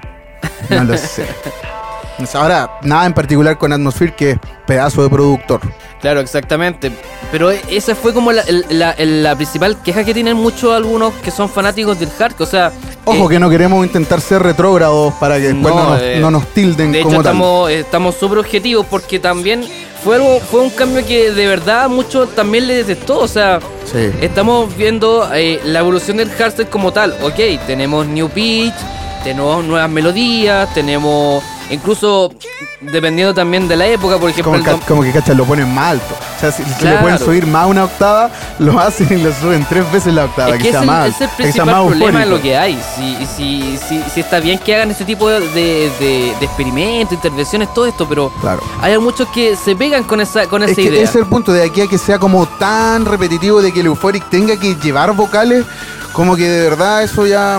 no 0.71 0.85
lo 0.85 0.97
sé. 0.97 1.27
Ahora, 2.33 2.79
nada 2.83 3.05
en 3.05 3.13
particular 3.13 3.59
con 3.59 3.75
Atmosphere, 3.75 4.15
que 4.15 4.31
es 4.33 4.39
pedazo 4.67 5.03
de 5.03 5.11
productor. 5.11 5.61
Claro, 6.01 6.21
exactamente. 6.21 6.93
Pero 7.33 7.51
esa 7.51 7.95
fue 7.95 8.13
como 8.13 8.31
la, 8.33 9.35
principal 9.37 9.81
queja 9.83 10.05
que 10.05 10.15
tienen 10.15 10.37
muchos 10.37 10.73
algunos 10.75 11.15
que 11.15 11.31
son 11.31 11.49
fanáticos 11.49 11.99
del 11.99 12.11
hardcore. 12.11 12.45
O 12.45 12.47
sea, 12.51 12.73
Ojo 13.05 13.27
eh, 13.27 13.35
que 13.35 13.39
no 13.41 13.51
queremos 13.51 13.85
intentar 13.85 14.21
ser 14.21 14.43
retrógrados 14.43 15.15
para 15.15 15.37
que 15.37 15.49
después 15.53 15.75
no, 15.75 15.83
No, 15.85 15.91
nos, 15.91 16.03
eh, 16.03 16.19
no 16.21 16.31
nos 16.31 16.47
tilden 16.49 16.93
De 16.93 16.99
hecho, 17.01 17.09
como 17.09 17.23
tal. 17.23 17.33
estamos, 17.33 17.71
estamos 17.71 18.15
súper 18.15 18.39
objetivos 18.39 18.87
porque 18.89 19.19
también 19.19 19.65
fue 20.05 20.17
algo, 20.17 20.39
fue 20.41 20.61
un 20.61 20.71
cambio 20.71 21.05
que 21.05 21.33
de 21.33 21.47
verdad 21.47 21.89
mucho 21.89 22.27
también 22.27 22.67
le 22.67 22.75
detestó. 22.75 23.19
O 23.19 23.29
sea, 23.29 23.59
Sí. 23.91 24.11
estamos 24.21 24.77
viendo 24.77 25.29
eh, 25.35 25.61
la 25.65 25.79
evolución 25.81 26.17
del 26.19 26.31
hardstyle 26.31 26.69
como 26.69 26.93
tal. 26.93 27.15
Ok, 27.23 27.39
tenemos 27.67 28.07
new 28.07 28.29
pitch, 28.29 28.75
tenemos 29.25 29.65
nuevas 29.65 29.89
melodías, 29.91 30.73
tenemos 30.75 31.43
incluso 31.71 32.33
dependiendo 32.81 33.35
también 33.35 33.67
de 33.69 33.77
la 33.77 33.87
época, 33.87 34.19
por 34.19 34.31
ejemplo, 34.31 34.53
Como, 34.53 34.65
dom- 34.65 34.81
como 34.87 35.03
que 35.03 35.13
cachas, 35.13 35.37
lo 35.37 35.45
ponen 35.45 35.73
más 35.75 35.93
alto. 35.93 36.15
O 36.37 36.41
sea, 36.41 36.53
si, 36.53 36.63
si 36.63 36.69
le 36.71 36.77
Claro. 36.77 37.01
pueden 37.01 37.19
subir 37.19 37.47
más 37.47 37.67
una 37.67 37.85
octava, 37.85 38.31
lo 38.59 38.79
hacen 38.79 39.09
y 39.11 39.23
lo 39.23 39.33
suben 39.33 39.65
tres 39.69 39.91
veces 39.91 40.13
la 40.15 40.27
octava. 40.27 40.55
Es 40.55 40.63
que 40.63 40.71
sea 40.71 40.81
ese 40.81 40.87
más, 40.87 41.09
es 41.09 41.21
el 41.21 41.29
que 41.29 41.35
sea 41.35 41.37
principal 41.37 41.67
más 41.67 41.87
problema 41.87 42.21
de 42.21 42.27
lo 42.27 42.41
que 42.43 42.57
hay. 42.57 42.79
Si, 42.95 43.27
si, 43.37 43.79
si, 43.89 44.03
si 44.13 44.21
está 44.21 44.41
bien 44.41 44.59
que 44.59 44.75
hagan 44.75 44.91
ese 44.91 45.05
tipo 45.05 45.29
de, 45.29 45.41
de, 45.41 45.91
de- 45.99 46.35
de 46.39 46.45
experimentos, 46.45 47.15
intervenciones, 47.15 47.73
todo 47.75 47.87
esto, 47.87 48.07
pero 48.09 48.31
Claro. 48.41 48.63
hay 48.81 48.97
muchos 48.99 49.29
que 49.29 49.57
se 49.57 49.75
pegan 49.75 50.05
con 50.05 50.21
esa, 50.21 50.47
con 50.47 50.63
esa 50.63 50.73
Es 50.73 50.77
que 50.77 50.83
idea. 50.85 51.03
ese 51.03 51.05
es 51.05 51.17
el 51.17 51.27
punto 51.27 51.53
de 51.53 51.65
aquí 51.65 51.81
a 51.81 51.87
que 51.87 51.99
sea 51.99 52.19
como 52.19 52.47
tan 52.47 53.05
repetitivo 53.07 53.63
de 53.63 53.73
que 53.73 53.81
el 53.81 53.87
Euphoric 53.87 54.29
tenga 54.29 54.59
que 54.59 54.75
llevar 54.77 55.13
vocales, 55.15 55.65
como 56.13 56.37
que 56.37 56.49
de 56.49 56.69
verdad 56.69 57.03
eso 57.03 57.27
ya 57.27 57.59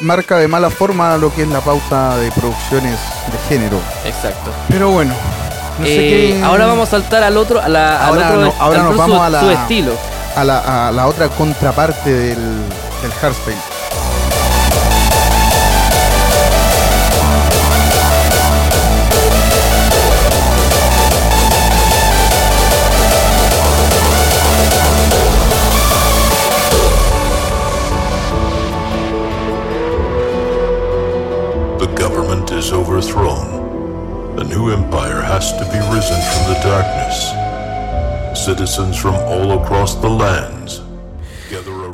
marca 0.00 0.36
de 0.38 0.48
mala 0.48 0.70
forma 0.70 1.16
lo 1.16 1.32
que 1.34 1.42
es 1.42 1.48
la 1.48 1.60
pauta 1.60 2.16
de 2.18 2.30
producciones 2.32 2.98
de 3.32 3.38
género. 3.48 3.78
Exacto. 4.04 4.50
Pero 4.68 4.90
bueno, 4.90 5.14
no 5.78 5.84
sé 5.84 5.94
Eh, 5.94 6.34
qué- 6.34 6.44
Ahora 6.44 6.66
vamos 6.66 6.88
a 6.88 6.90
saltar 6.92 7.22
al 7.22 7.36
otro, 7.36 7.60
a 7.60 7.68
la, 7.68 7.98
al 8.06 8.08
Ahora 8.14 8.26
otro, 8.28 8.40
no- 8.42 8.54
ahora 8.58 8.80
al 8.80 8.86
nos 8.86 8.96
vamos 8.96 9.16
su, 9.18 9.22
a 9.22 9.30
la- 9.30 9.40
su 9.40 9.50
estilo. 9.50 9.92
a 10.36 10.44
la, 10.44 10.88
a 10.88 10.92
la 10.92 11.06
otra 11.06 11.28
contraparte 11.28 12.10
del, 12.12 12.38
del 13.02 13.12
hardstyle. 13.20 13.56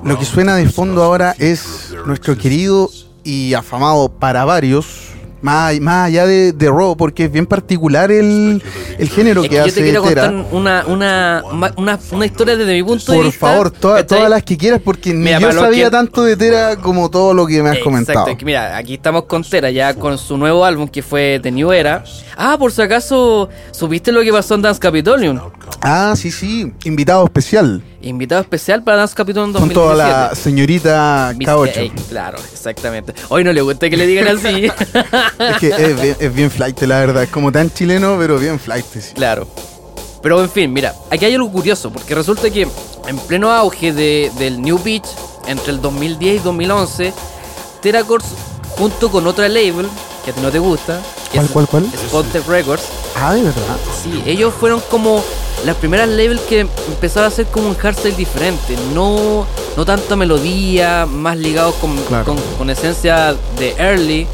Lo 0.04 0.18
que 0.18 0.24
suena 0.24 0.56
de 0.56 0.68
fondo 0.68 1.02
ahora 1.02 1.34
es 1.38 1.94
nuestro 2.06 2.36
querido 2.36 2.90
y 3.24 3.54
afamado 3.54 4.08
para 4.08 4.44
varios, 4.44 5.10
más, 5.40 5.78
más 5.80 6.08
allá 6.08 6.26
de, 6.26 6.52
de 6.52 6.68
Raw, 6.68 6.96
porque 6.96 7.26
es 7.26 7.32
bien 7.32 7.46
particular 7.46 8.10
el, 8.10 8.62
el 9.02 9.08
género 9.10 9.42
Es 9.42 9.48
que 9.48 9.50
que 9.50 9.56
yo 9.56 9.62
hace 9.64 9.72
te 9.72 9.82
quiero 9.82 10.02
Tera. 10.02 10.26
contar 10.28 10.46
una, 10.52 10.84
una, 10.86 11.42
una, 11.76 11.98
una 12.12 12.26
historia 12.26 12.56
desde 12.56 12.72
mi 12.74 12.82
punto 12.82 13.12
de 13.12 13.18
Por 13.18 13.26
vista. 13.26 13.40
favor, 13.46 13.70
toda- 13.70 14.06
todas 14.06 14.30
las 14.30 14.42
que 14.42 14.56
quieras, 14.56 14.80
porque 14.84 15.10
ni 15.12 15.24
Mira, 15.24 15.38
yo 15.40 15.52
sabía 15.52 15.84
que- 15.86 15.90
tanto 15.90 16.22
de 16.22 16.36
Tera 16.36 16.76
como 16.76 17.10
todo 17.10 17.34
lo 17.34 17.46
que 17.46 17.54
me 17.62 17.68
has 17.70 17.76
Exacto, 17.76 17.84
comentado. 17.84 18.36
que 18.36 18.44
mira, 18.44 18.76
aquí 18.76 18.94
estamos 18.94 19.24
con 19.24 19.42
Tera 19.44 19.70
ya 19.70 19.94
con 19.94 20.16
su 20.18 20.36
nuevo 20.38 20.64
álbum 20.64 20.88
que 20.88 21.02
fue 21.02 21.40
The 21.42 21.50
New 21.50 21.72
Era. 21.72 22.04
Ah, 22.36 22.56
por 22.58 22.72
si 22.72 22.80
acaso, 22.82 23.48
¿supiste 23.72 24.12
lo 24.12 24.22
que 24.22 24.32
pasó 24.32 24.54
en 24.54 24.62
Dance 24.62 24.80
Capitolium? 24.80 25.38
Ah, 25.80 26.14
sí, 26.16 26.30
sí, 26.30 26.72
invitado 26.84 27.24
especial, 27.24 27.82
Invitado 28.02 28.40
especial 28.42 28.82
para 28.82 28.98
Dance 28.98 29.14
con 29.14 29.26
2017. 29.26 29.74
toda 29.74 29.94
la 29.94 30.34
señorita 30.34 31.32
Viste, 31.36 31.52
K8. 31.52 31.76
ey, 31.76 31.90
claro, 32.08 32.38
exactamente. 32.52 33.14
Hoy 33.28 33.44
no 33.44 33.52
le 33.52 33.60
gusta 33.62 33.88
que 33.88 33.96
le 33.96 34.06
digan 34.06 34.28
así. 34.28 34.66
Es 35.38 35.56
que 35.60 35.68
es 35.68 36.00
bien, 36.00 36.16
es 36.18 36.34
bien 36.34 36.50
flight, 36.50 36.80
la 36.82 36.98
verdad. 37.00 37.22
Es 37.22 37.28
como 37.30 37.52
tan 37.52 37.70
chileno, 37.72 38.16
pero 38.18 38.38
bien 38.38 38.58
flight. 38.58 38.84
sí. 38.92 39.00
Claro. 39.14 39.46
Pero 40.22 40.40
en 40.40 40.50
fin, 40.50 40.72
mira, 40.72 40.94
aquí 41.10 41.24
hay 41.24 41.34
algo 41.34 41.50
curioso, 41.50 41.92
porque 41.92 42.14
resulta 42.14 42.48
que 42.50 42.62
en 43.08 43.18
pleno 43.26 43.50
auge 43.50 43.92
de- 43.92 44.30
del 44.38 44.60
New 44.62 44.78
Beach, 44.82 45.06
entre 45.46 45.72
el 45.72 45.80
2010 45.80 46.36
y 46.36 46.38
2011, 46.44 47.12
Teracords, 47.80 48.26
junto 48.76 49.10
con 49.10 49.26
otra 49.26 49.48
label, 49.48 49.88
que 50.24 50.30
a 50.30 50.34
ti 50.34 50.40
no 50.40 50.50
te 50.50 50.58
gusta, 50.58 51.00
que 51.30 51.38
¿Cuál, 51.38 51.44
es 51.46 51.50
cuál, 51.52 51.66
cuál? 51.68 51.86
Spotted 52.08 52.42
Records, 52.46 52.84
Ah, 53.16 53.32
de 53.34 53.42
verdad. 53.42 53.76
sí, 54.02 54.22
ellos 54.26 54.52
fueron 54.58 54.80
como 54.90 55.22
las 55.64 55.76
primeras 55.76 56.08
labels 56.08 56.40
que 56.42 56.60
empezaron 56.60 57.24
a 57.24 57.28
hacer 57.28 57.46
como 57.46 57.68
un 57.68 57.76
hardstyle 57.76 58.16
diferente, 58.16 58.76
no, 58.94 59.46
no 59.76 59.84
tanta 59.84 60.16
melodía, 60.16 61.06
más 61.06 61.36
ligados 61.36 61.74
con, 61.76 61.96
Claro. 62.04 62.24
con, 62.24 62.36
con 62.58 62.70
esencia 62.70 63.34
de 63.58 63.74
early. 63.78 64.26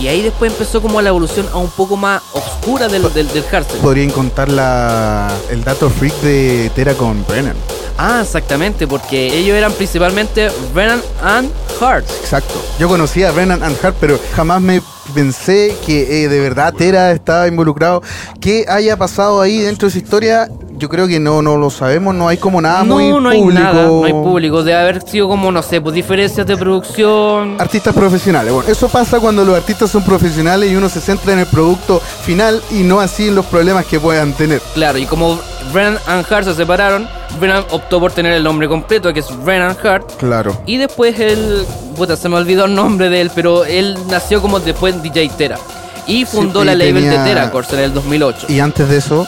Y 0.00 0.08
ahí 0.08 0.22
después 0.22 0.52
empezó 0.52 0.82
como 0.82 1.00
la 1.00 1.08
evolución 1.10 1.46
a 1.52 1.58
un 1.58 1.70
poco 1.70 1.96
más 1.96 2.22
oscura 2.32 2.88
del, 2.88 3.02
del, 3.14 3.28
del 3.28 3.44
hardstyle. 3.44 3.80
Podrían 3.80 4.10
contar 4.10 4.48
la, 4.50 5.30
el 5.50 5.62
dato 5.64 5.88
freak 5.88 6.14
de 6.20 6.70
Tera 6.74 6.94
con 6.94 7.24
Brennan. 7.26 7.56
Ah, 7.96 8.20
exactamente, 8.22 8.88
porque 8.88 9.38
ellos 9.38 9.56
eran 9.56 9.72
principalmente 9.72 10.50
Brennan 10.74 11.00
and 11.22 11.50
Hart. 11.80 12.04
Exacto. 12.20 12.54
Yo 12.78 12.88
conocía 12.88 13.28
a 13.28 13.32
Brennan 13.32 13.62
and 13.62 13.76
Hart, 13.82 13.96
pero 14.00 14.18
jamás 14.34 14.60
me 14.60 14.82
pensé 15.14 15.76
que 15.86 16.24
eh, 16.24 16.28
de 16.28 16.40
verdad 16.40 16.74
Tera 16.74 17.12
estaba 17.12 17.46
involucrado. 17.46 18.02
¿Qué 18.40 18.64
haya 18.68 18.96
pasado 18.96 19.40
ahí 19.40 19.60
dentro 19.60 19.86
de 19.86 19.90
esa 19.90 19.98
historia? 20.04 20.48
Yo 20.76 20.88
creo 20.88 21.06
que 21.06 21.20
no, 21.20 21.40
no 21.40 21.56
lo 21.56 21.70
sabemos, 21.70 22.14
no 22.14 22.26
hay 22.28 22.36
como 22.36 22.60
nada 22.60 22.82
no, 22.82 22.96
muy 22.96 23.08
no 23.20 23.28
hay 23.28 23.38
público. 23.40 23.60
nada, 23.62 23.86
no 23.86 24.04
hay 24.04 24.12
público. 24.12 24.62
Debe 24.64 24.78
haber 24.78 25.02
sido 25.08 25.28
como, 25.28 25.52
no 25.52 25.62
sé, 25.62 25.80
pues 25.80 25.94
diferencias 25.94 26.46
de 26.46 26.56
producción. 26.56 27.56
Artistas 27.60 27.94
profesionales. 27.94 28.52
Bueno, 28.52 28.68
eso 28.70 28.88
pasa 28.88 29.20
cuando 29.20 29.44
los 29.44 29.56
artistas 29.56 29.90
son 29.90 30.02
profesionales 30.02 30.70
y 30.70 30.76
uno 30.76 30.88
se 30.88 31.00
centra 31.00 31.32
en 31.32 31.38
el 31.40 31.46
producto 31.46 32.00
final 32.00 32.60
y 32.72 32.82
no 32.82 33.00
así 33.00 33.28
en 33.28 33.34
los 33.36 33.46
problemas 33.46 33.86
que 33.86 34.00
puedan 34.00 34.32
tener. 34.32 34.60
Claro, 34.74 34.98
y 34.98 35.06
como 35.06 35.38
Brennan 35.72 35.98
and 36.06 36.26
Hart 36.30 36.44
se 36.46 36.54
separaron, 36.54 37.06
Brennan 37.38 37.64
optó 37.70 38.00
por 38.00 38.10
tener 38.12 38.32
el 38.32 38.42
nombre 38.42 38.68
completo, 38.68 39.12
que 39.12 39.20
es 39.20 39.26
Brennan 39.44 39.76
Hart. 39.82 40.10
Claro. 40.18 40.56
Y 40.66 40.76
después 40.78 41.18
él, 41.20 41.64
puta, 41.96 42.16
se 42.16 42.28
me 42.28 42.36
olvidó 42.36 42.64
el 42.64 42.74
nombre 42.74 43.10
de 43.10 43.20
él, 43.20 43.30
pero 43.34 43.64
él 43.64 43.96
nació 44.08 44.42
como 44.42 44.58
después 44.60 45.00
DJ 45.02 45.30
Tera. 45.38 45.58
Y 46.06 46.24
fundó 46.26 46.60
Sí, 46.60 46.66
la 46.66 46.74
y 46.74 46.78
label 46.78 46.94
tenía- 47.04 47.22
de 47.22 47.28
Teracords 47.28 47.72
en 47.72 47.78
el 47.78 47.94
2008. 47.94 48.46
Y 48.50 48.58
antes 48.60 48.88
de 48.88 48.96
eso, 48.98 49.26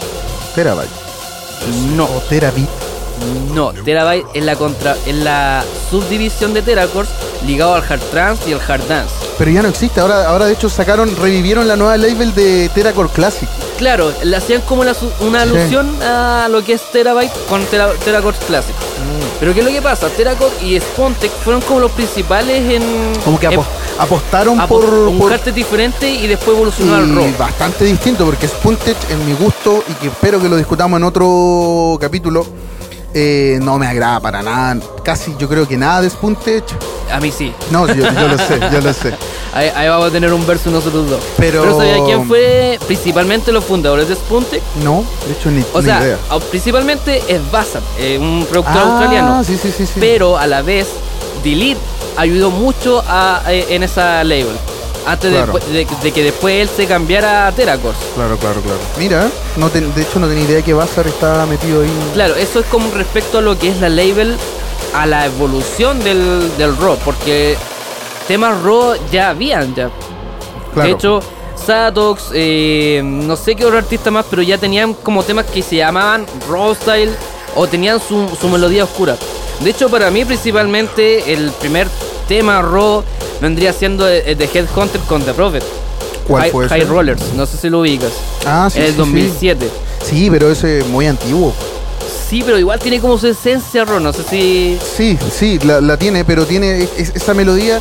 Terabyte. 0.54 1.05
No, 1.96 2.04
O 2.04 2.20
Terabit. 2.20 2.85
No, 3.54 3.72
Terabyte 3.72 4.26
es 4.34 4.44
la, 4.44 4.56
contra, 4.56 4.96
es 5.06 5.14
la 5.14 5.64
subdivisión 5.90 6.52
de 6.54 6.62
Teracords 6.62 7.08
ligado 7.46 7.74
al 7.74 7.82
hard 7.82 8.00
trance 8.10 8.48
y 8.48 8.52
el 8.52 8.60
hard 8.60 8.86
dance. 8.88 9.14
Pero 9.38 9.50
ya 9.50 9.62
no 9.62 9.68
existe. 9.68 10.00
Ahora, 10.00 10.28
ahora 10.28 10.46
de 10.46 10.52
hecho 10.54 10.68
sacaron, 10.68 11.14
revivieron 11.16 11.68
la 11.68 11.76
nueva 11.76 11.96
label 11.96 12.34
de 12.34 12.68
Teracore 12.74 13.08
Classic. 13.10 13.48
Claro, 13.78 14.10
le 14.22 14.34
hacían 14.36 14.62
como 14.62 14.84
la 14.84 14.94
una 15.20 15.44
Sí. 15.44 15.50
alusión 15.50 16.02
a 16.02 16.48
lo 16.50 16.64
que 16.64 16.72
es 16.74 16.82
Terabyte 16.92 17.32
con 17.48 17.64
Tera, 17.66 17.90
Teracords 18.04 18.38
Classic. 18.46 18.74
Mm. 18.74 19.26
Pero 19.40 19.52
¿qué 19.52 19.60
es 19.60 19.66
lo 19.66 19.72
que 19.72 19.82
pasa? 19.82 20.08
Teracore 20.08 20.50
y 20.62 20.80
Spontech 20.80 21.30
fueron 21.44 21.60
como 21.62 21.80
los 21.80 21.90
principales 21.92 22.72
en... 22.72 22.82
Como 23.24 23.38
que 23.38 23.46
en- 23.46 23.60
apostaron 23.98 24.58
apo- 24.60 24.80
por, 24.80 24.84
un 24.92 25.18
por 25.18 25.32
diferente 25.54 26.10
y 26.10 26.26
después 26.26 26.54
evolucionó 26.56 26.96
al 26.96 27.14
rock. 27.14 27.38
bastante 27.38 27.84
distinto 27.84 28.24
porque 28.26 28.46
Spuntech 28.48 28.96
en 29.10 29.24
mi 29.26 29.32
gusto 29.34 29.82
y 29.88 29.92
que 29.94 30.08
espero 30.08 30.40
que 30.40 30.48
lo 30.50 30.56
discutamos 30.56 30.98
en 30.98 31.04
otro 31.04 31.96
capítulo 32.00 32.46
eh, 33.14 33.58
no 33.62 33.78
me 33.78 33.86
agrada 33.86 34.20
para 34.20 34.42
nada 34.42 34.78
casi 35.04 35.34
yo 35.38 35.48
creo 35.48 35.66
que 35.66 35.76
nada 35.76 36.02
de 36.02 36.10
Spuntech 36.10 36.64
A 37.12 37.20
mí 37.20 37.30
sí. 37.32 37.52
no 37.70 37.86
yo, 37.86 37.94
yo 37.94 38.28
lo 38.28 38.36
sé 38.38 38.60
yo 38.72 38.80
lo 38.80 38.92
sé 38.92 39.14
Ahí, 39.54 39.70
ahí 39.74 39.88
vamos 39.88 40.08
a 40.08 40.10
tener 40.12 40.30
un 40.34 40.46
verso 40.46 40.70
nosotros 40.70 41.08
dos. 41.08 41.20
Pero- 41.38 41.78
¿sabía 41.78 42.04
quién 42.04 42.28
fue 42.28 42.78
principalmente 42.86 43.52
los 43.52 43.64
fundadores 43.64 44.06
de 44.06 44.14
Spuntech? 44.14 44.62
no 44.84 45.02
de 45.26 45.32
hecho 45.32 45.50
ni, 45.50 45.64
O 45.72 45.80
ni 45.80 45.86
sea, 45.86 46.00
idea 46.02 46.18
principalmente 46.50 47.22
es 47.26 47.50
Bassam, 47.50 47.82
eh, 47.98 48.18
un 48.20 48.44
productor 48.50 48.76
ah 48.76 48.90
australiano. 48.90 49.44
sí 49.44 49.56
sí 49.56 49.72
sí 49.74 49.86
sí 49.86 49.94
Pero 49.98 50.36
a 50.36 50.46
la 50.46 50.60
vez, 50.60 50.88
Delete 51.42 51.80
ayudó 52.18 52.50
mucho 52.50 53.02
a- 53.08 53.40
eh, 53.48 53.66
en 53.70 53.82
esa 53.82 54.22
label. 54.24 54.56
Antes 55.06 55.30
de- 55.30 55.36
Claro. 55.36 55.52
de, 55.70 55.86
de 56.02 56.12
que 56.12 56.22
después 56.24 56.62
él 56.62 56.68
se 56.74 56.86
cambiara 56.86 57.46
a 57.46 57.52
Teracords. 57.52 57.96
claro 58.16 58.36
claro 58.38 58.60
claro 58.60 58.78
mira 58.98 59.28
no 59.56 59.70
ten- 59.70 59.94
de 59.94 60.02
hecho 60.02 60.18
no 60.18 60.26
tenía 60.26 60.44
idea 60.44 60.62
que 60.62 60.74
Bazar 60.74 61.06
estaba 61.06 61.46
metido 61.46 61.82
ahí 61.82 61.90
Claro, 62.14 62.34
eso 62.34 62.58
es 62.60 62.66
como 62.66 62.90
respecto 62.90 63.38
a 63.38 63.40
lo 63.40 63.56
que 63.58 63.68
es 63.68 63.80
la 63.80 63.88
label, 63.88 64.36
a 64.94 65.06
la 65.06 65.26
evolución 65.26 66.02
del, 66.02 66.50
del 66.58 66.76
rock, 66.76 66.98
porque 67.04 67.56
temas 68.26 68.60
rock 68.62 68.96
ya 69.12 69.30
habían 69.30 69.74
ya. 69.76 69.90
claro 70.74 70.88
De 70.88 70.94
hecho, 70.94 71.20
Satox, 71.64 72.30
eh, 72.34 73.00
no 73.04 73.36
sé 73.36 73.54
qué 73.56 73.64
otro 73.64 73.78
artista 73.78 74.10
más, 74.10 74.26
pero 74.28 74.42
ya 74.42 74.58
tenían 74.58 74.92
como 74.94 75.22
temas 75.22 75.46
que 75.46 75.62
se 75.62 75.76
llamaban 75.76 76.26
raw 76.48 76.74
style 76.74 77.12
o 77.54 77.66
tenían 77.66 77.98
su, 78.00 78.28
su 78.40 78.48
melodía 78.48 78.84
oscura. 78.84 79.16
De 79.60 79.70
hecho, 79.70 79.88
para 79.88 80.10
mí 80.10 80.24
principalmente 80.24 81.32
el 81.32 81.50
primer 81.52 81.88
tema 82.28 82.62
raw 82.62 83.02
vendría 83.40 83.72
siendo 83.72 84.08
el 84.08 84.36
de 84.36 84.44
Headhunter 84.52 85.00
con 85.02 85.22
The 85.22 85.32
Prophet. 85.34 85.62
¿Cuál 86.26 86.42
High, 86.42 86.50
fue 86.50 86.66
ese? 86.66 86.74
High 86.74 86.84
Rollers, 86.84 87.22
no 87.34 87.46
sé 87.46 87.56
si 87.56 87.68
lo 87.70 87.80
ubicas. 87.80 88.10
ah 88.44 88.68
sí 88.72 88.80
el 88.80 88.86
sí, 88.86 88.92
sí. 88.92 88.96
2007. 88.98 89.70
sí 90.04 90.28
pero 90.30 90.50
ese 90.50 90.80
es 90.80 90.86
muy 90.86 91.06
antiguo 91.06 91.52
Sí, 92.28 92.42
pero 92.44 92.58
igual 92.58 92.80
tiene 92.80 93.00
como 93.00 93.16
su 93.18 93.28
esencia 93.28 93.84
raw, 93.84 94.00
no 94.00 94.12
sé 94.12 94.24
si... 94.24 94.76
Sí, 94.96 95.16
sí, 95.32 95.60
la, 95.64 95.80
la 95.80 95.96
tiene, 95.96 96.24
pero 96.24 96.44
tiene 96.44 96.82
es- 96.96 97.12
esa 97.14 97.34
melodía 97.34 97.80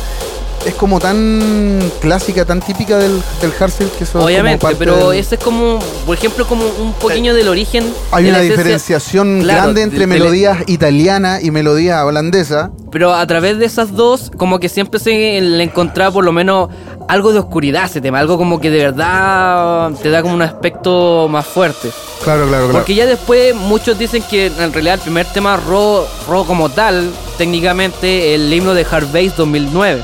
es 0.66 0.74
como 0.74 0.98
tan 0.98 1.78
clásica, 2.00 2.44
tan 2.44 2.60
típica 2.60 2.98
del, 2.98 3.22
del 3.40 3.52
hardstyle 3.52 3.88
que 3.90 4.04
eso 4.04 4.04
es 4.04 4.10
como 4.12 4.24
Obviamente, 4.24 4.62
parte 4.62 4.76
pero 4.78 5.10
del- 5.10 5.20
ese 5.20 5.36
es 5.36 5.40
como, 5.40 5.78
por 6.04 6.16
ejemplo, 6.16 6.46
como 6.46 6.64
un 6.66 6.92
pequeño 6.94 7.34
del 7.34 7.48
origen. 7.48 7.84
hay 8.10 8.24
de 8.24 8.30
una 8.30 8.40
diferenciación 8.40 9.40
Claro, 9.42 9.60
grande 9.62 9.80
de- 9.80 9.84
entre 9.84 10.00
de 10.00 10.06
melodías 10.08 10.58
italianas 10.66 11.42
y 11.44 11.50
melodías 11.50 12.02
holandesas. 12.04 12.70
Pero 12.90 13.14
a 13.14 13.26
través 13.26 13.58
de 13.58 13.66
esas 13.66 13.94
dos, 13.94 14.30
como 14.36 14.58
que 14.58 14.68
siempre 14.68 14.98
se 15.00 15.40
le 15.40 15.62
encontraba 15.62 16.10
por 16.12 16.24
lo 16.24 16.32
menos 16.32 16.68
algo 17.08 17.32
de 17.32 17.38
oscuridad 17.38 17.84
a 17.84 17.86
ese 17.86 18.00
tema, 18.00 18.18
algo 18.18 18.36
como 18.36 18.60
que 18.60 18.70
de 18.70 18.78
verdad 18.78 19.90
te 20.02 20.10
da 20.10 20.22
como 20.22 20.34
un 20.34 20.42
aspecto 20.42 21.28
más 21.30 21.46
fuerte. 21.46 21.90
Claro, 22.24 22.48
claro, 22.48 22.64
claro. 22.64 22.72
Porque 22.72 22.94
ya 22.94 23.06
después 23.06 23.54
muchos 23.54 23.98
dicen 23.98 24.22
que 24.28 24.46
en 24.46 24.72
realidad 24.72 24.94
el 24.94 25.00
primer 25.00 25.26
tema 25.26 25.56
raw, 25.56 26.04
raw 26.28 26.44
como 26.44 26.68
tal, 26.70 27.10
técnicamente 27.38 28.34
el 28.34 28.52
himno 28.52 28.74
de 28.74 28.84
Hard 28.90 29.12
Bass 29.12 29.36
2009. 29.36 30.02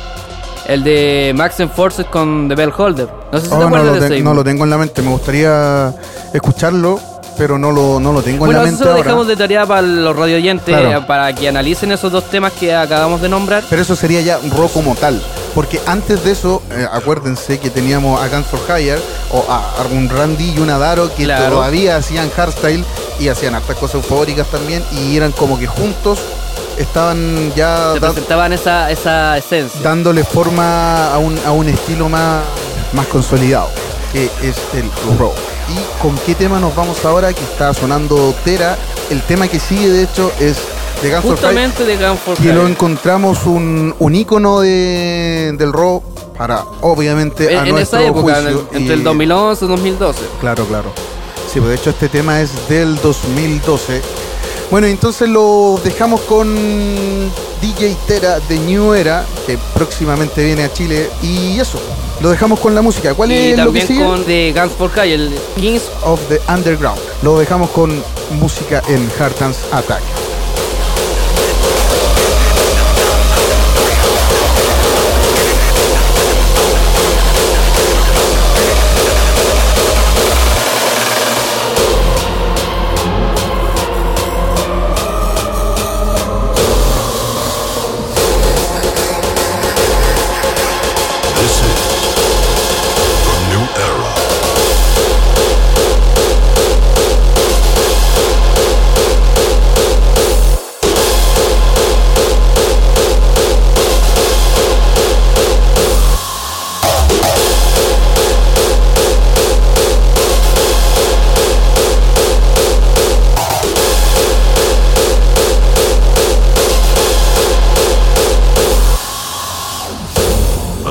El 0.67 0.85
de 0.85 1.33
Max 1.35 1.57
Forces 1.75 2.07
con 2.07 2.49
The 2.49 2.55
Bell 2.55 2.73
Holder. 2.77 3.09
No 3.33 3.39
sé 3.41 3.47
si 3.47 3.53
Oh, 3.53 3.59
te 3.59 3.65
acuerdas 3.65 3.87
lo 3.87 4.01
de 4.01 4.07
ese 4.15 4.23
no 4.23 4.35
lo 4.35 4.45
tengo 4.45 4.65
en 4.65 4.71
la 4.71 4.79
mente, 4.79 5.03
me 5.03 5.11
gustaría 5.11 5.93
escucharlo, 6.33 7.01
pero 7.37 7.59
no 7.59 7.73
lo, 7.73 7.99
no 7.99 8.13
lo 8.13 8.23
tengo 8.23 8.45
Bueno, 8.47 8.61
en 8.61 8.65
la 8.67 8.71
eso 8.71 8.71
mente 8.71 8.79
se 8.79 8.85
lo 8.85 8.91
ahora. 8.91 9.03
dejamos 9.05 9.27
de 9.27 9.37
tarea 9.37 9.67
para 9.67 9.83
los 9.83 10.15
radio 10.17 10.37
oyentes, 10.37 10.67
Claro. 10.79 10.99
eh, 10.99 11.05
para 11.07 11.35
que 11.35 11.49
analicen 11.49 11.91
esos 11.93 12.13
dos 12.13 12.25
temas 12.31 12.53
que 12.53 12.75
acabamos 12.75 13.21
de 13.21 13.29
nombrar. 13.29 13.65
Pero 13.69 13.83
eso 13.83 13.97
sería 13.97 14.21
ya 14.21 14.39
rock 14.57 14.73
como 14.73 14.95
tal. 14.95 15.21
Porque 15.55 15.81
antes 15.87 16.25
de 16.25 16.31
eso, 16.31 16.63
eh, 16.71 16.87
acuérdense 16.91 17.59
que 17.59 17.69
teníamos 17.69 18.21
a 18.23 18.29
Guns 18.29 18.47
for 18.47 18.61
Hire 18.79 18.99
o 19.33 19.45
a, 19.51 19.63
un 19.93 20.09
Randy 20.09 20.53
y 20.57 20.59
un 20.61 20.71
Adaro 20.71 21.15
que 21.15 21.25
Claro. 21.25 21.57
todavía 21.57 21.97
hacían 21.97 22.31
hardstyle 22.31 22.85
y 23.21 23.29
hacían 23.29 23.55
hartas 23.55 23.77
cosas 23.77 23.97
eufóricas 23.97 24.47
también 24.47 24.83
y 24.93 25.17
eran 25.17 25.33
como 25.33 25.59
que 25.59 25.67
juntos 25.67 26.19
estaban 26.83 27.53
ya 27.55 27.93
Se 27.95 28.01
da- 28.01 28.09
presentaban 28.11 28.53
esa, 28.53 28.91
esa 28.91 29.37
esencia. 29.39 29.81
dándole 29.83 30.25
forma 30.25 31.13
a 31.13 31.19
un, 31.19 31.39
a 31.47 31.53
un 31.53 31.69
estilo 31.69 32.09
más, 32.09 32.43
más 32.93 33.07
consolidado, 33.07 33.69
que 34.13 34.27
es 34.43 34.57
el 34.75 34.91
rock. 35.19 35.35
¿Y 35.69 36.03
con 36.03 36.17
qué 36.27 36.35
tema 36.35 36.59
nos 36.61 36.75
vamos 36.75 37.05
ahora? 37.05 37.33
Que 37.33 37.43
está 37.43 37.73
sonando 37.73 38.35
Tera. 38.45 38.77
El 39.11 39.23
tema 39.23 39.49
que 39.49 39.59
sigue, 39.61 39.89
de 39.89 40.03
hecho, 40.05 40.31
es 40.41 40.57
de 41.03 41.11
Guns 41.11 41.25
Justamente 41.25 41.85
de 41.85 41.97
Gun 41.97 42.17
for 42.19 42.37
que 42.37 42.53
lo 42.53 42.67
encontramos 42.67 43.45
un, 43.47 43.95
un 43.99 44.15
ícono 44.15 44.61
de, 44.61 45.53
del 45.59 45.73
rock 45.73 46.05
para 46.37 46.65
obviamente 46.81 47.49
a 47.49 47.61
En, 47.63 47.67
en 47.69 47.75
nuestro 47.75 47.99
esa 48.01 48.09
época, 48.09 48.39
en 48.41 48.47
el- 48.47 48.55
juicio, 48.55 48.69
entre 48.73 48.95
y- 48.95 48.99
el 48.99 49.05
2011 49.05 49.65
y 49.65 49.69
2012. 49.69 50.21
Claro, 50.41 50.65
claro. 50.67 50.93
Sí, 51.53 51.59
pues 51.61 51.69
de 51.71 51.75
hecho 51.77 51.91
este 51.91 52.09
tema 52.09 52.41
es 52.41 52.69
del 52.69 52.97
2012. 53.01 54.01
Bueno, 54.73 54.87
entonces 54.87 55.29
lo 55.29 55.79
dejamos 55.85 56.23
con 56.23 56.49
DJ 57.61 57.95
Tera 58.07 58.41
de 58.41 58.59
New 58.59 58.95
Era, 58.95 59.23
que 59.47 59.59
próximamente 59.75 60.43
viene 60.43 60.65
a 60.65 60.73
Chile. 60.73 61.11
Y 61.23 61.61
eso, 61.61 61.79
lo 62.23 62.31
dejamos 62.31 62.59
con 62.59 62.75
la 62.75 62.81
música. 62.81 63.13
¿Cuál 63.13 63.33
Y 63.33 63.35
es 63.35 63.51
lo 63.51 63.71
que 63.71 63.81
también 63.81 63.87
sigue? 63.87 64.03
con 64.03 64.25
The 64.25 64.55
Guns 64.57 64.73
for 64.73 64.91
Hire, 64.97 65.13
el 65.13 65.39
Kings 65.57 65.83
of 66.05 66.19
the 66.31 66.41
Underground. 66.51 66.99
Lo 67.23 67.39
dejamos 67.39 67.69
con 67.69 68.03
música 68.41 68.83
en 68.89 69.11
Hard 69.21 69.39
Dance 69.39 69.61
Attack. 69.73 70.01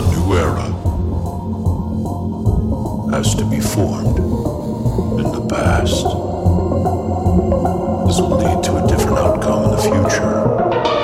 A 0.01 0.09
new 0.15 0.33
era 0.35 0.67
has 3.11 3.35
to 3.35 3.45
be 3.45 3.59
formed 3.59 4.17
in 4.17 5.31
the 5.31 5.45
past. 5.47 6.05
This 8.07 8.19
will 8.19 8.37
lead 8.37 8.63
to 8.63 8.83
a 8.83 8.87
different 8.87 9.19
outcome 9.19 9.65
in 9.65 9.71
the 9.71 9.77
future. 9.77 11.00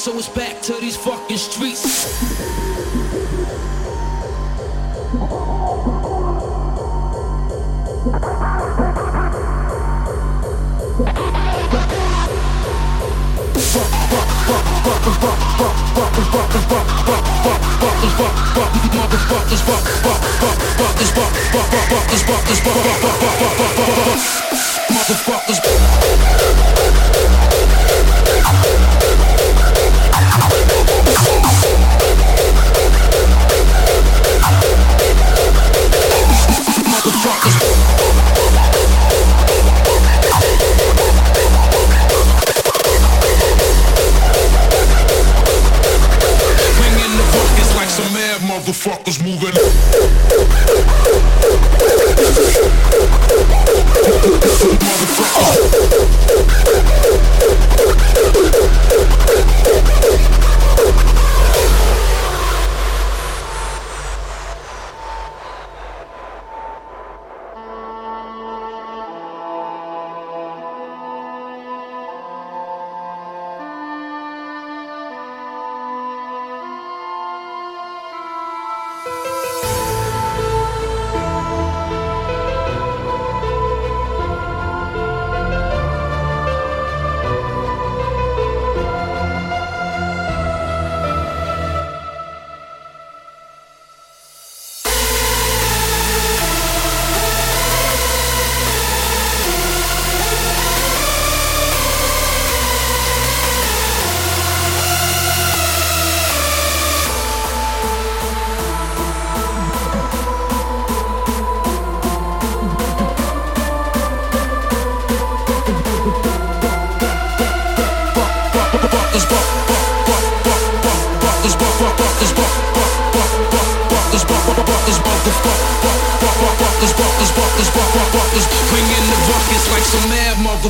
so 0.00 0.16
it's 0.16 0.30
back 0.30 0.62
to 0.62 0.72
these 0.80 0.96
fucking 0.96 1.36
streets. 1.36 1.84
Motherfuckers 24.88 25.89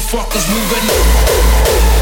motherfuckers 0.01 0.49
moving. 0.49 2.00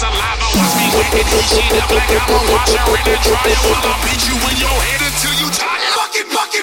saliva. 0.00 0.48
Watch 0.56 0.74
me 0.80 0.88
whack 0.96 1.12
it, 1.12 1.28
this 1.28 1.44
shit 1.52 1.76
up 1.76 1.90
like 1.92 2.08
I'm 2.08 2.32
a 2.32 2.40
washer 2.48 2.80
in 2.88 3.04
a 3.04 3.16
dryer. 3.20 3.60
While 3.68 3.84
I 3.84 4.00
beat 4.00 4.24
you 4.24 4.36
in 4.48 4.56
your 4.56 4.78
head 4.88 5.04
until 5.04 5.34
you 5.36 5.52
tired. 5.52 5.92
Fuck 5.92 6.16
fucking 6.16 6.28
fuck 6.32 6.54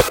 it. 0.00 0.05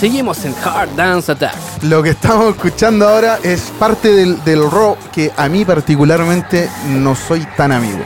Seguimos 0.00 0.44
en 0.46 0.54
Hard 0.64 0.96
Dance 0.96 1.30
Attack. 1.32 1.54
Lo 1.82 2.02
que 2.02 2.10
estamos 2.10 2.54
escuchando 2.54 3.06
ahora 3.06 3.38
es 3.42 3.60
parte 3.78 4.12
del, 4.14 4.42
del 4.44 4.68
rock 4.70 4.98
que 5.12 5.30
a 5.36 5.46
mí 5.48 5.64
particularmente 5.66 6.70
no 6.88 7.14
soy 7.14 7.46
tan 7.56 7.70
amigo. 7.72 7.98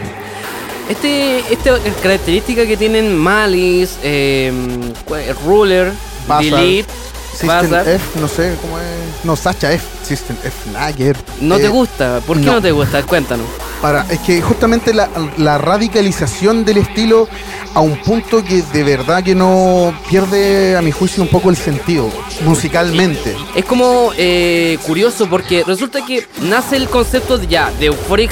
Este, 0.88 1.38
esta 1.52 1.78
característica 2.02 2.66
que 2.66 2.76
tienen 2.76 3.16
Malice, 3.16 3.94
eh, 4.02 4.52
Ruler, 5.46 5.92
Bazar, 6.26 6.42
Delete, 6.44 6.90
System 7.32 7.74
F, 7.74 8.20
no 8.20 8.28
sé 8.28 8.56
cómo 8.60 8.78
es. 8.78 9.24
No, 9.24 9.36
Sacha 9.36 9.72
F, 9.72 9.84
System 10.04 10.36
F, 10.44 10.70
Nagger. 10.72 11.16
no 11.40 11.56
te 11.58 11.66
Eh, 11.66 11.68
gusta. 11.68 12.20
¿Por 12.26 12.38
qué 12.38 12.44
no, 12.46 12.52
no. 12.54 12.62
te 12.62 12.72
gusta? 12.72 13.02
Cuéntanos. 13.04 13.46
Para, 13.80 14.04
es 14.10 14.18
que 14.20 14.40
justamente 14.42 14.92
la, 14.92 15.08
la 15.36 15.58
radicalización 15.58 16.64
del 16.64 16.78
estilo 16.78 17.28
a 17.74 17.80
un 17.80 17.96
punto 18.02 18.44
que 18.44 18.62
de 18.62 18.84
verdad 18.84 19.22
que 19.22 19.34
no 19.34 19.92
pierde 20.08 20.76
a 20.76 20.82
mi 20.82 20.92
juicio 20.92 21.22
un 21.22 21.28
poco 21.28 21.50
el 21.50 21.56
sentido 21.56 22.08
musicalmente. 22.44 23.36
Es 23.54 23.64
como 23.64 24.12
eh, 24.16 24.78
curioso 24.86 25.26
porque 25.28 25.64
resulta 25.66 26.04
que 26.06 26.26
nace 26.42 26.76
el 26.76 26.88
concepto 26.88 27.36
de 27.36 27.46
ya 27.48 27.70
de 27.80 27.86
Euphoric 27.86 28.30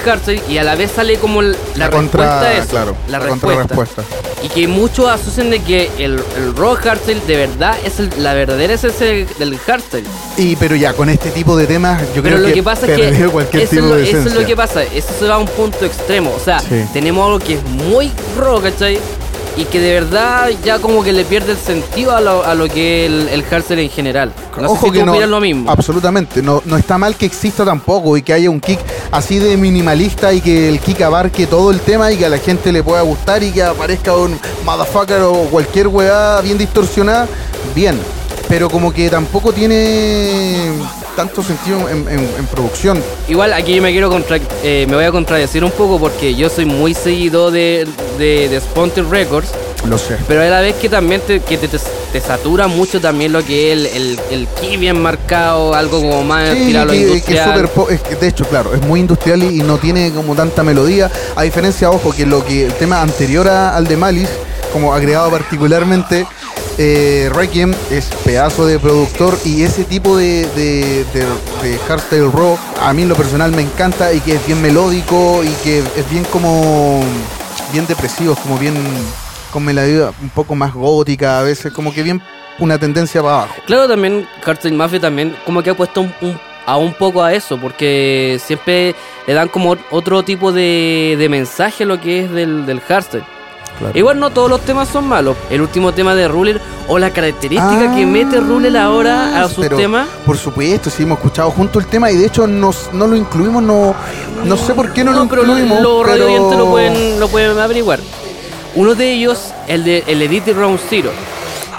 y 0.49 0.59
a 0.59 0.63
la 0.65 0.75
vez 0.77 0.93
sale 0.93 1.17
como 1.19 1.43
la, 1.43 1.57
respuesta 1.89 2.41
a 2.41 2.53
eso, 2.55 2.69
claro, 2.69 2.97
la, 3.09 3.19
la 3.19 3.27
respuesta. 3.27 4.03
Y 4.43 4.49
que 4.49 4.67
muchos 4.69 5.09
asocian 5.09 5.51
de 5.51 5.61
que 5.61 5.91
el, 5.99 6.21
el 6.37 6.57
rock 6.57 6.81
hardstyle 6.85 7.25
de 7.27 7.37
verdad 7.37 7.77
es 7.85 8.01
el- 8.01 8.11
la 8.19 8.35
verdadera 8.35 8.75
esencia 8.75 9.07
del 9.07 9.59
hardstyle. 9.59 10.07
Y 10.37 10.57
pero 10.57 10.75
ya 10.77 10.93
con 10.95 11.09
este 11.09 11.31
tipo 11.31 11.57
de 11.57 11.67
temas 11.67 12.01
yo 12.15 12.23
Pero 12.23 12.37
creo 12.37 12.39
lo 12.39 12.47
que, 12.49 12.55
que 12.55 12.63
pasa 12.63 12.87
es 12.87 12.97
que 13.19 13.27
cualquier 13.29 13.63
eso, 13.63 13.71
es 13.75 13.81
tipo 13.81 13.87
lo, 13.89 13.97
de 13.97 14.11
eso 14.11 14.29
es 14.29 14.35
lo 14.35 14.47
que 14.47 14.57
pasa, 14.57 14.83
eso 14.83 15.09
se 15.19 15.27
va 15.27 15.35
a 15.35 15.39
un 15.39 15.47
punto 15.47 15.85
extremo. 15.85 16.33
O 16.35 16.41
sea, 16.45 16.61
Sí. 16.61 16.85
tenemos 16.93 17.25
algo 17.27 17.39
que 17.39 17.55
es 17.55 17.63
muy 17.65 18.11
rock, 18.39 18.65
¿cachai? 18.65 18.99
Y 19.57 19.67
que 19.67 19.81
de 19.81 19.93
verdad 19.93 20.51
ya 20.65 20.79
como 20.79 21.03
que 21.05 21.13
le 21.13 21.25
pierde 21.25 21.53
el 21.53 21.59
sentido 21.59 22.17
a 22.17 22.21
lo, 22.21 22.45
a 22.45 22.55
lo 22.55 22.69
que 22.69 23.07
el, 23.07 23.29
el 23.29 23.45
en 23.71 23.91
general. 23.91 24.33
No 24.57 24.69
sé 24.69 24.73
Ojo 24.75 24.87
si 24.87 24.93
que 24.93 25.05
no, 25.05 25.27
lo 25.27 25.41
mismo. 25.41 25.71
absolutamente, 25.71 26.43
no, 26.43 26.63
no 26.65 26.77
está 26.77 26.97
mal 26.97 27.17
que 27.17 27.27
exista 27.27 27.65
tampoco 27.65 28.17
y 28.17 28.23
que 28.23 28.33
haya 28.33 28.49
un 28.49 28.61
kick 28.61 28.81
así 29.11 29.39
de 29.39 29.57
minimalista 29.57 30.33
y 30.33 30.41
que 30.41 30.69
el 30.69 30.81
kick 30.81 31.03
abarque 31.03 31.47
todo 31.47 31.71
el 31.71 31.81
tema 31.81 32.11
y 32.13 32.17
que 32.17 32.27
a 32.27 32.29
la 32.31 32.39
gente 32.39 32.73
le 32.73 32.83
pueda 32.83 33.03
gustar 33.03 33.43
y 33.43 33.53
que 33.53 33.63
aparezca 33.63 34.17
un 34.17 34.39
motherfucker 34.65 35.21
o 35.23 35.33
cualquier 35.51 35.89
weá 35.89 36.41
bien 36.41 36.57
distorsionada, 36.57 37.29
bien, 37.75 37.99
pero 38.49 38.71
como 38.71 38.93
que 38.93 39.11
tampoco 39.11 39.53
tiene 39.53 40.73
tanto 41.17 41.43
sentido 41.43 41.89
en, 41.89 42.09
en- 42.09 42.31
en 42.39 42.47
producción. 42.51 43.03
Igual 43.29 43.53
aquí 43.53 43.81
me 43.81 43.91
quiero 43.93 44.11
contra- 44.11 44.39
eh, 44.63 44.87
me 44.89 44.97
voy 44.97 45.05
a 45.05 45.13
contradecir 45.13 45.63
un 45.65 45.71
poco 45.71 45.99
porque 45.99 46.35
yo 46.35 46.49
soy 46.49 46.65
muy 46.65 46.95
seguidor 46.95 47.53
de, 47.53 47.87
de, 48.19 48.49
de 48.49 49.03
Records 49.11 49.49
Lo 49.87 49.99
sé. 49.99 50.17
Pero 50.29 50.43
a 50.43 50.45
la 50.47 50.61
vez 50.61 50.77
que 50.77 50.89
también 50.89 51.21
te, 51.27 51.41
que 51.41 51.59
te, 51.59 51.69
te- 51.69 51.79
te 52.13 52.21
satura 52.21 52.67
mucho 52.69 53.01
también 53.01 53.33
lo 53.33 53.45
que 53.45 53.73
es 53.73 53.79
el, 53.79 53.87
el, 53.87 54.21
el 54.31 54.47
ki 54.61 54.77
bien 54.77 55.01
marcado, 55.01 55.75
algo 55.75 56.01
como 56.01 56.23
más 56.23 56.51
Sí, 56.51 56.67
tirado 56.67 56.91
que- 56.91 56.97
industrial. 56.97 57.49
súper 57.55 57.69
po- 57.71 57.89
es 57.91 58.01
que, 58.01 58.15
de 58.17 58.29
hecho, 58.29 58.45
claro, 58.45 58.75
es 58.75 58.81
muy 58.83 59.01
industrial 59.01 59.43
y, 59.43 59.61
y 59.61 59.63
no 59.63 59.79
tiene 59.79 60.13
como 60.13 60.35
tanta 60.35 60.63
melodía. 60.63 61.11
A 61.37 61.43
diferencia, 61.43 61.91
ojo, 61.91 62.13
que 62.13 62.27
lo 62.27 62.45
que 62.45 62.67
el 62.67 62.73
tema 62.75 63.01
anterior 63.03 63.49
a- 63.49 63.75
al 63.77 63.87
de 63.89 63.97
Malice, 63.97 64.33
como 64.73 64.95
agregado 64.95 65.31
particularmente, 65.31 66.27
eh, 66.79 67.31
Requiem 67.35 67.73
es 67.91 68.07
pedazo 68.25 68.67
de 68.67 68.79
productor 68.79 69.37
y 69.45 69.63
ese 69.63 69.85
tipo 69.85 70.17
de, 70.17 70.47
de, 70.57 71.05
de, 71.13 71.79
hardstyle 71.87 72.31
rock 72.33 72.59
a 72.81 72.93
mí 72.93 73.03
en 73.03 73.09
lo 73.09 73.15
personal 73.15 73.53
me 73.53 73.63
encanta 73.63 74.13
y 74.13 74.21
que 74.21 74.35
es 74.35 74.47
bien 74.47 74.61
melódico 74.63 75.43
y 75.45 75.49
que 75.63 75.79
es 75.81 76.11
bien 76.11 76.25
como 76.33 77.03
bien 77.73 77.87
depresivo, 77.87 78.33
es 78.35 78.39
como 78.41 78.59
bien 78.59 78.75
con 79.51 79.65
melodía 79.65 80.11
un 80.23 80.31
poco 80.31 80.55
más 80.55 80.73
gótica 80.73 81.39
a 81.39 81.43
veces, 81.43 81.73
como 81.73 81.93
que 81.93 82.03
bien 82.03 82.21
una 82.59 82.79
tendencia 82.79 83.23
para 83.23 83.35
abajo. 83.43 83.55
Claro, 83.67 83.89
también 83.89 84.27
Cartel 84.45 84.73
Mafia 84.73 85.01
también 85.01 85.37
como 85.45 85.63
que 85.63 85.71
ha 85.71 85.75
puesto 85.75 86.01
un- 86.01 86.39
a 86.65 86.77
un 86.77 86.95
poco 86.95 87.23
a 87.23 87.33
eso, 87.35 87.59
porque 87.59 88.41
siempre 88.45 88.95
le 89.27 89.35
dan 89.35 89.49
como 89.49 89.77
otro 89.91 90.23
tipo 90.23 90.53
de, 90.53 91.17
de 91.19 91.29
mensaje 91.29 91.83
a 91.85 91.87
lo 91.87 92.01
que 92.01 92.25
es 92.25 92.31
del, 92.31 92.65
del 92.67 92.81
hardstyle. 92.81 93.25
Claro. 93.79 93.99
Igual 93.99 94.21
no 94.21 94.31
todos 94.31 94.49
los 94.51 94.61
temas 94.61 94.89
son 94.89 95.09
malos. 95.09 95.37
El 95.51 95.61
último 95.63 95.93
tema 95.93 96.15
de 96.15 96.29
Ruler 96.29 96.61
o 96.89 96.99
la 96.99 97.11
característica 97.11 97.91
Ah, 97.93 97.95
que 97.97 98.07
mete 98.07 98.39
Ruler 98.39 98.77
ahora 98.77 99.43
a 99.43 99.49
sus 99.49 99.69
temas. 99.69 100.07
Por 100.27 100.37
supuesto, 100.39 100.89
sí 100.91 101.03
hemos 101.03 101.19
escuchado 101.19 101.51
junto 101.51 101.79
el 101.79 101.87
tema 101.87 102.11
y 102.11 102.17
de 102.17 102.27
hecho 102.27 102.47
nos, 102.47 102.91
no 102.93 103.07
lo 103.07 103.17
incluimos, 103.17 103.63
no, 103.63 103.95
no 104.45 104.57
sé 104.57 104.75
por 104.75 104.93
qué 104.93 105.03
no, 105.03 105.13
lo 105.13 105.27
pero 105.29 105.43
incluimos. 105.43 105.81
los 105.81 106.05
pero- 106.07 106.51
lo 106.59 106.71
pueden, 106.71 107.19
lo 107.19 107.29
pueden 107.29 107.59
averiguar. 107.59 107.99
Uno 108.75 108.95
de 108.95 109.13
ellos, 109.13 109.53
el 109.69 109.85
de 109.85 110.05
el 110.07 110.23
Edit 110.23 110.49
Round 110.49 110.79
Zero, 110.89 111.11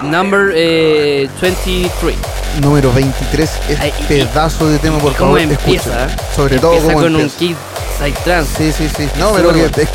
number 0.01 0.51
eh, 0.55 1.29
23. 1.41 2.15
Número 2.61 2.91
23 2.93 3.49
es 3.69 3.79
Ay, 3.79 3.91
y- 3.99 4.03
pedazo 4.03 4.67
de 4.69 4.77
tema, 4.77 4.99
por 4.99 5.11
¿Y 5.13 5.15
cómo 5.15 5.31
favor, 5.35 5.39
empieza? 5.41 6.05
escuchen. 6.05 6.25
Sobre 6.35 6.59
todo 6.59 6.73
empieza 6.73 6.93
con 6.93 7.15
empieza. 7.15 7.33
un 7.33 7.39
kid 7.39 7.55
psytrance. 7.97 8.55
Sí, 8.57 8.71
sí, 8.71 8.93
sí. 8.95 9.09
No, 9.19 9.31
pero 9.33 9.53
que, 9.53 9.87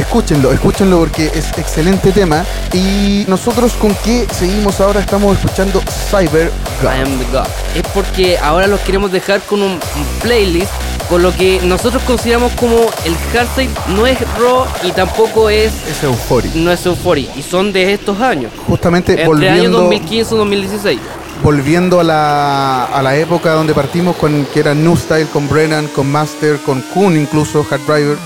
escúchenlo, 0.00 0.52
escúchenlo 0.52 0.98
porque 0.98 1.30
es 1.34 1.46
excelente 1.58 2.12
tema. 2.12 2.44
Y 2.72 3.24
nosotros 3.28 3.72
con 3.74 3.94
qué 4.04 4.26
seguimos 4.32 4.80
ahora 4.80 5.00
estamos 5.00 5.36
escuchando 5.36 5.82
Cyber 6.10 6.50
God. 6.82 6.90
I 6.90 7.00
am 7.02 7.18
the 7.18 7.24
God. 7.32 7.46
Es 7.74 7.82
porque 7.94 8.38
ahora 8.38 8.66
los 8.66 8.80
queremos 8.80 9.12
dejar 9.12 9.40
con 9.42 9.62
un, 9.62 9.78
playlist 10.22 10.70
con 11.08 11.22
lo 11.22 11.32
que 11.32 11.60
nosotros 11.62 12.02
consideramos 12.02 12.52
como 12.52 12.76
el 13.04 13.16
hardstyle 13.32 13.70
no 13.88 14.06
es 14.06 14.18
raw 14.38 14.66
y 14.82 14.90
tampoco 14.90 15.48
es 15.48 15.72
Es 15.88 16.02
Euphoria. 16.02 16.50
no 16.56 16.72
es 16.72 16.84
euphoria 16.84 17.30
y 17.36 17.42
son 17.42 17.72
de 17.72 17.92
estos 17.92 18.20
años. 18.20 18.50
Justamente 18.66 19.12
Entre 19.12 19.26
volviendo, 19.26 19.78
2015 19.82 20.34
y 20.34 20.38
2016. 20.38 21.00
Volviendo 21.42 22.00
a 22.00 22.04
la, 22.04 22.84
a 22.84 23.02
la 23.02 23.16
época 23.16 23.52
donde 23.52 23.74
partimos 23.74 24.16
con 24.16 24.46
que 24.46 24.60
era 24.60 24.74
New 24.74 24.96
Style, 24.96 25.26
con 25.26 25.48
Brennan, 25.48 25.86
con 25.88 26.10
Master, 26.10 26.58
con 26.58 26.82
Kun 26.82 27.16
incluso, 27.16 27.66
Hard 27.70 27.80
Driver. 27.86 28.18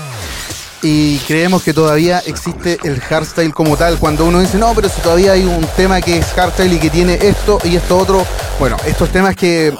Y 0.83 1.19
creemos 1.19 1.61
que 1.61 1.73
todavía 1.73 2.19
existe 2.25 2.79
el 2.83 2.99
hardstyle 2.99 3.53
como 3.53 3.77
tal. 3.77 3.99
Cuando 3.99 4.25
uno 4.25 4.39
dice, 4.39 4.57
no, 4.57 4.73
pero 4.73 4.89
si 4.89 4.99
todavía 5.01 5.33
hay 5.33 5.43
un 5.45 5.65
tema 5.75 6.01
que 6.01 6.17
es 6.17 6.25
hardstyle 6.33 6.73
y 6.73 6.79
que 6.79 6.89
tiene 6.89 7.19
esto 7.21 7.59
y 7.63 7.75
esto 7.75 7.97
otro. 7.97 8.25
Bueno, 8.59 8.77
estos 8.87 9.09
temas 9.09 9.35
que 9.35 9.73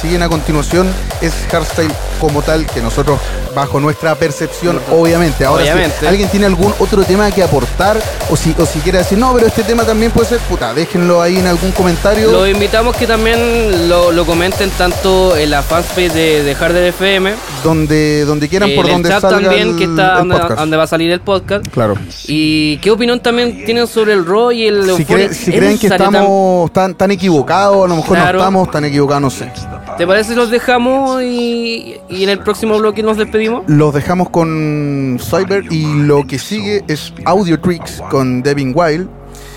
siguen 0.00 0.22
a 0.22 0.28
continuación 0.28 0.88
es 1.20 1.32
hardstyle 1.50 1.92
como 2.20 2.42
tal, 2.42 2.66
que 2.66 2.80
nosotros, 2.80 3.18
bajo 3.54 3.78
nuestra 3.80 4.14
percepción, 4.16 4.80
obviamente. 4.90 5.44
Ahora, 5.44 5.64
si 6.00 6.06
alguien 6.06 6.28
tiene 6.28 6.46
algún 6.46 6.74
otro 6.78 7.04
tema 7.04 7.30
que 7.30 7.42
aportar, 7.42 7.96
o 8.30 8.36
si, 8.36 8.54
o 8.58 8.66
si 8.66 8.80
quiere 8.80 8.98
decir, 8.98 9.16
no, 9.18 9.32
pero 9.34 9.46
este 9.46 9.62
tema 9.62 9.84
también 9.84 10.10
puede 10.10 10.28
ser, 10.28 10.38
puta, 10.40 10.74
déjenlo 10.74 11.22
ahí 11.22 11.36
en 11.38 11.46
algún 11.46 11.70
comentario. 11.72 12.30
Los 12.32 12.48
invitamos 12.48 12.96
que 12.96 13.06
también 13.06 13.88
lo, 13.88 14.10
lo 14.10 14.24
comenten 14.26 14.70
tanto 14.70 15.36
en 15.36 15.50
la 15.50 15.62
fanpage 15.62 16.12
de, 16.12 16.42
de 16.42 16.54
Harder 16.54 16.86
FM, 16.88 17.32
donde, 17.62 18.24
donde 18.24 18.48
quieran, 18.48 18.70
por 18.74 18.84
en 18.86 18.90
el 18.90 18.92
donde 18.94 19.08
chat 19.10 19.20
salga 19.20 19.40
también, 19.48 19.68
el, 19.68 19.76
que 19.76 19.84
está 19.84 20.20
el 20.20 20.28
donde, 20.56 20.76
va 20.76 20.82
a 20.82 20.86
salir 20.88 21.12
el 21.12 21.20
podcast. 21.20 21.66
Claro. 21.68 21.94
¿Y 22.26 22.78
qué 22.78 22.90
opinión 22.90 23.20
también 23.20 23.64
tienen 23.64 23.86
sobre 23.86 24.12
el 24.14 24.26
raw 24.26 24.50
y 24.50 24.66
el 24.66 24.84
Si, 24.96 25.04
creen- 25.04 25.32
si 25.32 25.50
¿Es 25.52 25.56
creen 25.56 25.78
que 25.78 25.86
estamos 25.86 26.72
tan, 26.72 26.94
tan 26.96 27.10
equivocados, 27.12 27.84
a 27.84 27.88
lo 27.88 27.96
mejor 27.96 28.16
Claro. 28.16 28.38
no 28.38 28.44
estamos 28.44 28.70
tan 28.70 28.84
equivocados, 28.84 29.22
no 29.22 29.30
sé. 29.30 29.50
¿Te 29.98 30.06
parece 30.06 30.30
si 30.30 30.36
los 30.36 30.48
dejamos 30.50 31.20
y, 31.24 31.96
y 32.08 32.22
en 32.22 32.28
el 32.28 32.38
próximo 32.38 32.78
bloque 32.78 33.02
nos 33.02 33.16
despedimos? 33.16 33.64
Los 33.66 33.92
dejamos 33.92 34.30
con 34.30 35.18
Cyber 35.20 35.64
y 35.72 35.92
lo 36.04 36.24
que 36.24 36.38
sigue 36.38 36.84
es 36.86 37.12
Audio 37.24 37.58
Tricks 37.58 38.00
con 38.08 38.40
Devin 38.40 38.72
Wild. 38.76 39.08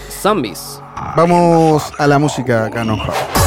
Zombies. 0.10 0.82
Vamos 1.16 1.94
a 2.00 2.08
la 2.08 2.18
música 2.18 2.72
Hub. 2.74 3.41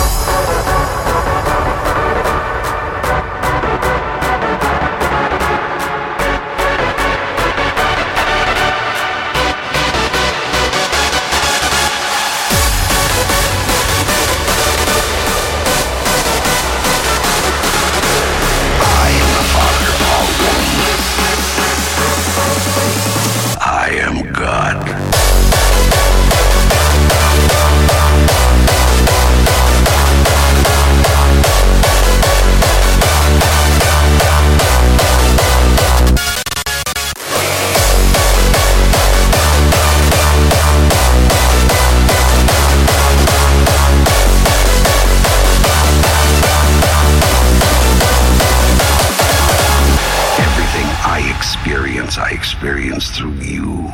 I 52.19 52.31
experience 52.31 53.11
through 53.11 53.35
you. 53.35 53.93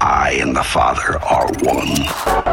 I 0.00 0.32
and 0.40 0.54
the 0.54 0.62
Father 0.62 1.18
are 1.22 1.48
one. 1.62 2.52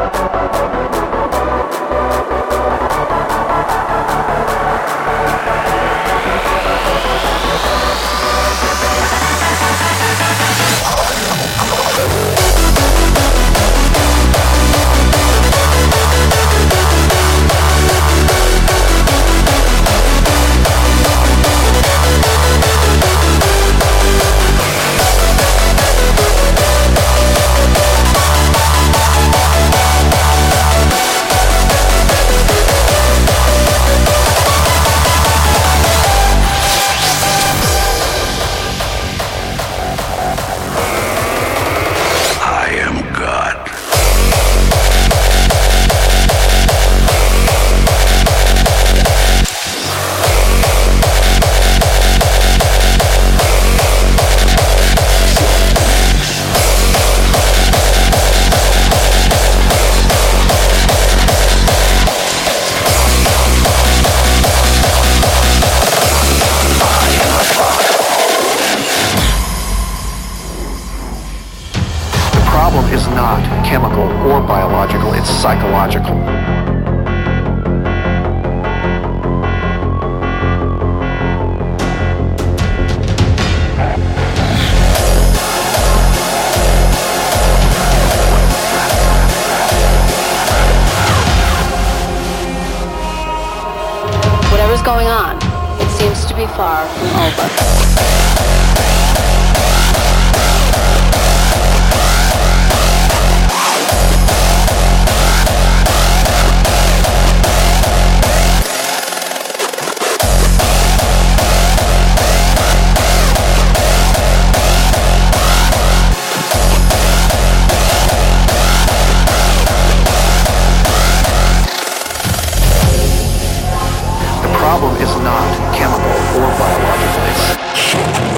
Is 125.10 125.22
not 125.22 125.74
chemical 125.74 126.40
or 126.40 126.50
biological. 126.58 128.29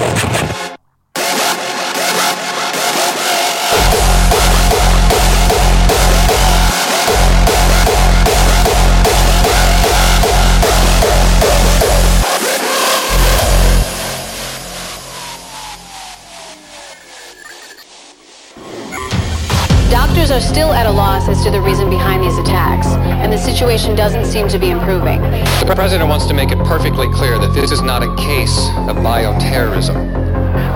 Still 21.23 21.33
at 21.33 21.39
a 21.39 21.39
loss 21.39 21.39
as 21.39 21.43
to 21.45 21.51
the 21.51 21.61
reason 21.61 21.89
behind 21.89 22.23
these 22.23 22.37
attacks, 22.37 22.87
and 22.87 23.31
the 23.31 23.37
situation 23.37 23.95
doesn't 23.95 24.25
seem 24.25 24.47
to 24.47 24.59
be 24.59 24.69
improving. 24.69 25.21
The 25.65 25.73
president 25.75 26.09
wants 26.09 26.25
to 26.27 26.33
make 26.33 26.51
it 26.51 26.57
perfectly 26.59 27.07
clear 27.09 27.39
that 27.39 27.53
this 27.53 27.71
is 27.71 27.81
not 27.81 28.03
a 28.03 28.13
case 28.15 28.69
of 28.89 28.97
bioterrorism. 28.97 30.11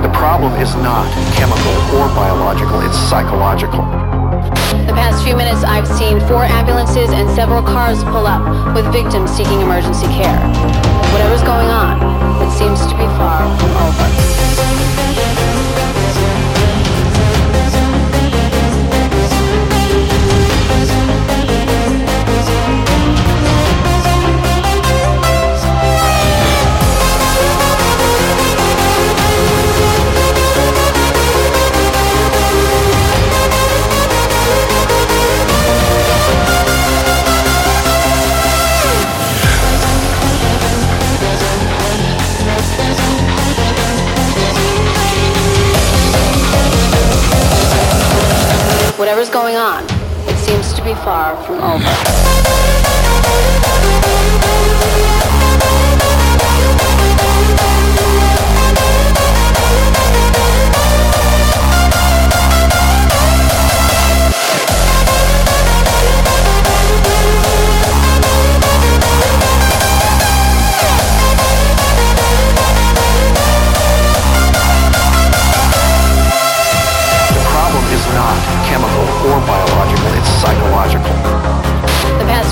the 0.01 0.09
problem 0.13 0.53
is 0.61 0.75
not 0.75 1.05
chemical 1.33 1.73
or 1.97 2.07
biological. 2.13 2.81
It's 2.81 2.97
psychological. 3.09 3.81
The 4.87 4.95
past 4.95 5.23
few 5.23 5.35
minutes, 5.35 5.63
I've 5.63 5.87
seen 5.87 6.19
four 6.21 6.43
ambulances 6.43 7.09
and 7.09 7.29
several 7.35 7.61
cars 7.61 8.03
pull 8.05 8.27
up 8.27 8.75
with 8.75 8.85
victims 8.91 9.31
seeking 9.31 9.61
emergency 9.61 10.07
care. 10.07 10.39
Whatever's 11.13 11.43
going 11.43 11.67
on, 11.67 11.97
it 12.41 12.51
seems 12.51 12.79
to 12.87 12.95
be 12.95 13.07
far 13.17 13.41
from 13.59 13.71
over. 13.77 14.26
Whatever's 49.07 49.29
going 49.29 49.55
on, 49.55 49.85
it 50.27 50.35
seems 50.35 50.73
to 50.73 50.83
be 50.83 50.93
far 50.95 51.41
from 51.43 51.61
over. 51.61 52.26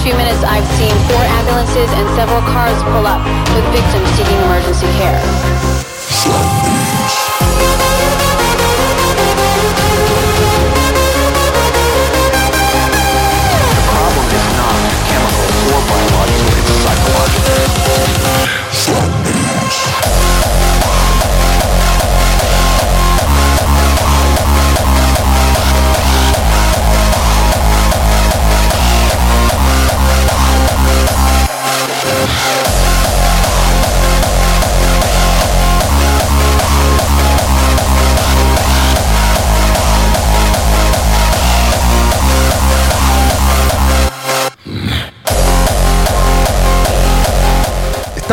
Few 0.05 0.15
minutes, 0.17 0.43
I've 0.43 0.67
seen 0.77 0.93
four 1.09 1.17
ambulances 1.17 1.89
and 1.97 2.07
several 2.13 2.41
cars 2.41 2.77
pull 2.83 3.07
up 3.07 3.25
with 3.55 3.65
victims 3.73 4.07
seeking 4.13 4.37
emergency 4.45 4.85
care. 5.01 6.64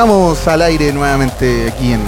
Estamos 0.02 0.48
al 0.48 0.62
aire 0.62 0.92
nuevamente 0.92 1.68
aquí 1.72 1.92
en 1.92 2.02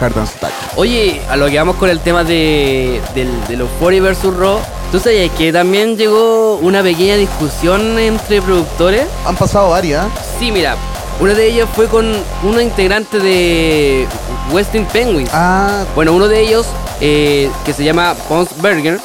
Hard 0.00 0.18
Attack. 0.18 0.50
Oye, 0.74 1.20
a 1.30 1.36
lo 1.36 1.46
que 1.46 1.56
vamos 1.56 1.76
con 1.76 1.88
el 1.88 2.00
tema 2.00 2.24
de, 2.24 3.00
del, 3.14 3.30
de 3.46 3.56
los 3.56 3.70
40 3.78 4.08
vs 4.10 4.36
Raw, 4.36 4.58
¿tú 4.90 4.98
sabías 4.98 5.30
que 5.30 5.52
también 5.52 5.96
llegó 5.96 6.56
una 6.56 6.82
pequeña 6.82 7.14
discusión 7.14 8.00
entre 8.00 8.42
productores? 8.42 9.06
Han 9.24 9.36
pasado 9.36 9.70
varias. 9.70 10.06
Sí, 10.40 10.50
mira, 10.50 10.74
una 11.20 11.34
de 11.34 11.46
ellas 11.46 11.68
fue 11.72 11.86
con 11.86 12.12
uno 12.42 12.60
integrante 12.60 13.20
de 13.20 14.08
Westing 14.50 14.86
Penguins. 14.86 15.30
Ah, 15.32 15.84
Bueno, 15.94 16.14
uno 16.14 16.26
de 16.26 16.40
ellos, 16.40 16.66
eh, 17.00 17.48
que 17.64 17.72
se 17.72 17.84
llama 17.84 18.16
Pons 18.28 18.60
Berger, 18.60 18.98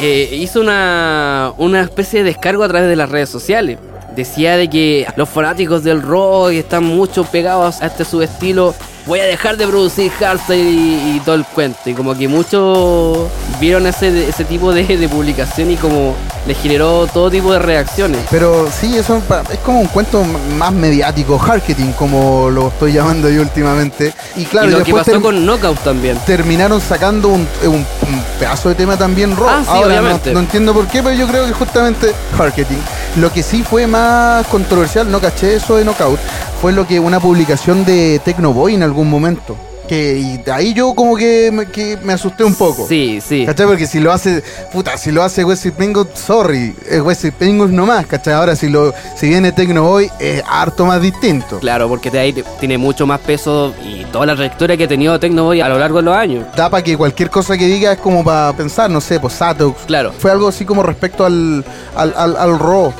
eh, 0.00 0.30
hizo 0.32 0.60
una, 0.60 1.52
una 1.58 1.82
especie 1.82 2.24
de 2.24 2.30
descargo 2.30 2.64
a 2.64 2.68
través 2.68 2.88
de 2.88 2.96
las 2.96 3.08
redes 3.08 3.28
sociales. 3.28 3.78
Decía 4.16 4.56
de 4.56 4.68
que 4.70 5.06
los 5.16 5.28
fanáticos 5.28 5.82
del 5.82 6.00
rock 6.00 6.50
están 6.52 6.84
mucho 6.84 7.24
pegados 7.24 7.82
a 7.82 7.86
este 7.86 8.04
subestilo. 8.04 8.74
Voy 9.06 9.20
a 9.20 9.24
dejar 9.24 9.56
de 9.56 9.66
producir 9.66 10.10
hardstyle 10.12 11.16
y, 11.16 11.20
todo 11.24 11.34
el 11.34 11.44
cuento. 11.44 11.78
Y 11.86 11.94
como 11.94 12.16
que 12.16 12.28
muchos 12.28 13.28
vieron 13.60 13.86
ese, 13.86 14.28
ese 14.28 14.44
tipo 14.44 14.72
de, 14.72 14.84
de 14.84 15.08
publicación 15.08 15.70
y 15.70 15.76
como 15.76 16.14
les 16.46 16.58
generó 16.58 17.06
todo 17.06 17.30
tipo 17.30 17.52
de 17.52 17.58
reacciones. 17.58 18.20
pero 18.30 18.68
sí, 18.70 18.96
eso 18.96 19.20
es 19.52 19.58
como 19.60 19.80
un 19.80 19.86
cuento 19.88 20.22
más 20.58 20.72
mediático, 20.72 21.38
marketing, 21.38 21.92
como 21.92 22.50
lo 22.50 22.68
estoy 22.68 22.92
llamando 22.92 23.28
yo 23.30 23.40
últimamente. 23.42 24.12
Y 24.36 24.44
claro, 24.44 24.68
y 24.68 24.70
lo 24.72 24.84
que 24.84 24.92
pasó 24.92 25.20
con 25.20 25.44
Knockout 25.46 25.78
también. 25.80 26.18
terminaron 26.26 26.80
sacando 26.80 27.28
un, 27.28 27.46
un- 27.64 27.74
un 27.74 28.22
pedazo 28.38 28.68
de 28.68 28.74
tema 28.74 28.96
también 28.96 29.34
rock. 29.36 29.48
Ah, 29.50 29.60
sí, 29.62 29.68
Ahora, 29.70 29.80
no- 29.80 30.00
obviamente. 30.00 30.32
No, 30.32 30.40
entiendo 30.40 30.72
por 30.74 30.86
qué, 30.88 31.02
pero 31.02 31.14
yo 31.14 31.26
creo 31.26 31.46
que 31.46 31.52
justamente 31.52 32.12
marketing. 32.36 32.78
Lo 33.16 33.32
que 33.32 33.42
sí 33.42 33.62
fue 33.62 33.86
más 33.86 34.46
controversial, 34.48 35.10
no 35.10 35.20
caché 35.20 35.54
eso 35.56 35.76
de 35.76 35.84
Knockout, 35.84 36.18
fue 36.60 36.72
lo 36.72 36.86
que 36.86 36.98
una 37.00 37.20
publicación 37.20 37.84
de 37.84 38.20
Tecnoboy 38.24 38.74
en 38.74 38.82
algún 38.82 39.08
momento. 39.08 39.56
Que 39.88 40.18
y 40.18 40.50
ahí 40.50 40.72
yo 40.72 40.94
como 40.94 41.14
que 41.14 41.50
me, 41.52 41.66
que 41.66 41.98
me 42.02 42.14
asusté 42.14 42.42
un 42.42 42.54
poco. 42.54 42.86
Sí, 42.88 43.20
sí. 43.20 43.44
¿Cachai? 43.44 43.66
Porque 43.66 43.86
si 43.86 44.00
lo 44.00 44.12
hace, 44.12 44.42
puta, 44.72 44.96
si 44.96 45.10
lo 45.12 45.22
hace 45.22 45.44
Wesley 45.44 45.72
Penguins, 45.74 46.08
sorry, 46.14 46.74
es 46.88 47.02
Wesley 47.02 47.30
Penguins 47.32 47.70
nomás, 47.72 48.06
¿cachai? 48.06 48.32
Ahora 48.32 48.56
si 48.56 48.68
lo 48.70 48.94
si 49.14 49.28
viene 49.28 49.52
Tecnoboy 49.52 50.10
es 50.18 50.42
harto 50.48 50.86
más 50.86 51.02
distinto. 51.02 51.58
Claro, 51.60 51.86
porque 51.88 52.10
de 52.10 52.18
ahí 52.18 52.44
tiene 52.60 52.78
mucho 52.78 53.06
más 53.06 53.20
peso 53.20 53.74
y 53.84 54.04
toda 54.06 54.24
la 54.24 54.34
trayectoria 54.34 54.74
que 54.76 54.84
ha 54.84 54.88
tenido 54.88 55.20
Tecnoboy 55.20 55.60
a 55.60 55.68
lo 55.68 55.78
largo 55.78 55.98
de 55.98 56.04
los 56.04 56.16
años. 56.16 56.46
Da 56.56 56.70
para 56.70 56.82
que 56.82 56.96
cualquier 56.96 57.28
cosa 57.28 57.58
que 57.58 57.66
diga 57.66 57.92
es 57.92 57.98
como 57.98 58.24
para 58.24 58.54
pensar, 58.56 58.88
no 58.90 59.02
sé, 59.02 59.20
pues 59.20 59.34
Satox. 59.34 59.82
Claro. 59.86 60.12
Fue 60.18 60.30
algo 60.30 60.48
así 60.48 60.64
como 60.64 60.82
respecto 60.82 61.26
al, 61.26 61.62
al, 61.94 62.14
al, 62.16 62.36
al 62.38 62.58
Raw. 62.58 62.92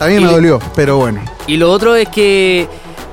A 0.00 0.06
mí 0.08 0.14
Y- 0.16 0.18
me 0.20 0.32
dolió, 0.32 0.58
pero 0.74 0.96
bueno. 0.96 1.20
Y 1.46 1.56
lo 1.56 1.70
otro 1.70 1.94
es 1.94 2.08
que. 2.08 2.68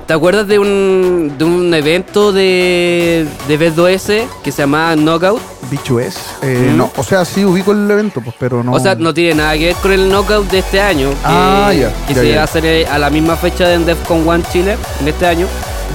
¿Te 0.09 0.13
acuerdas 0.13 0.47
de 0.47 0.57
un, 0.57 1.35
de 1.37 1.43
un 1.45 1.71
evento 1.71 2.31
de, 2.31 3.27
de 3.47 3.57
Best 3.57 3.77
2S 3.77 4.25
que 4.43 4.51
se 4.51 4.63
llamaba 4.63 4.95
Knockout? 4.95 5.39
Bicho 5.69 5.99
es. 5.99 6.15
Eh, 6.41 6.71
Mm. 6.73 6.77
No, 6.77 6.91
o 6.97 7.03
sea, 7.03 7.23
sí 7.25 7.45
ubico 7.45 7.73
el 7.73 7.89
evento, 7.91 8.19
pues, 8.19 8.35
pero 8.39 8.63
no. 8.63 8.71
O 8.73 8.79
sea, 8.79 8.95
no 8.95 9.13
tiene 9.13 9.35
nada 9.35 9.53
que 9.55 9.67
ver 9.67 9.75
con 9.75 9.91
el 9.91 10.09
Knockout 10.09 10.49
de 10.49 10.59
este 10.59 10.81
año. 10.81 11.09
Que, 11.11 11.15
Ah, 11.25 11.71
ya, 11.75 11.93
que 12.07 12.15
ya, 12.15 12.21
se 12.21 12.27
ya. 12.29 12.35
va 12.37 12.41
a 12.41 12.45
hacer 12.45 12.87
a 12.87 12.97
la 12.97 13.11
misma 13.11 13.35
fecha 13.35 13.67
de 13.67 13.77
Defcon 13.77 14.27
1 14.27 14.43
Chile 14.51 14.77
en 14.99 15.07
este 15.09 15.27
año. 15.27 15.45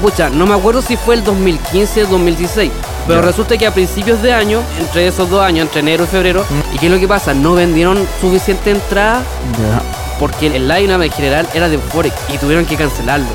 pucha, 0.00 0.30
no 0.30 0.46
me 0.46 0.54
acuerdo 0.54 0.80
si 0.80 0.96
fue 0.96 1.16
el 1.16 1.24
2015 1.24 2.04
o 2.04 2.06
2016. 2.06 2.70
Pero 3.08 3.20
resulta 3.20 3.56
que 3.58 3.66
a 3.66 3.74
principios 3.74 4.22
de 4.22 4.32
año, 4.32 4.60
entre 4.78 5.08
esos 5.08 5.28
dos 5.28 5.40
años, 5.42 5.66
entre 5.66 5.80
enero 5.80 6.04
y 6.04 6.06
febrero, 6.06 6.44
Mm. 6.48 6.74
¿y 6.76 6.78
qué 6.78 6.86
es 6.86 6.92
lo 6.92 7.00
que 7.00 7.08
pasa? 7.08 7.34
No 7.34 7.54
vendieron 7.54 7.98
suficiente 8.20 8.70
entrada 8.70 9.22
porque 10.20 10.46
el 10.54 10.68
line-up 10.68 11.02
en 11.02 11.10
general 11.10 11.48
era 11.52 11.68
de 11.68 11.74
Euphoric 11.74 12.12
y 12.32 12.38
tuvieron 12.38 12.64
que 12.64 12.76
cancelarlo. 12.76 13.26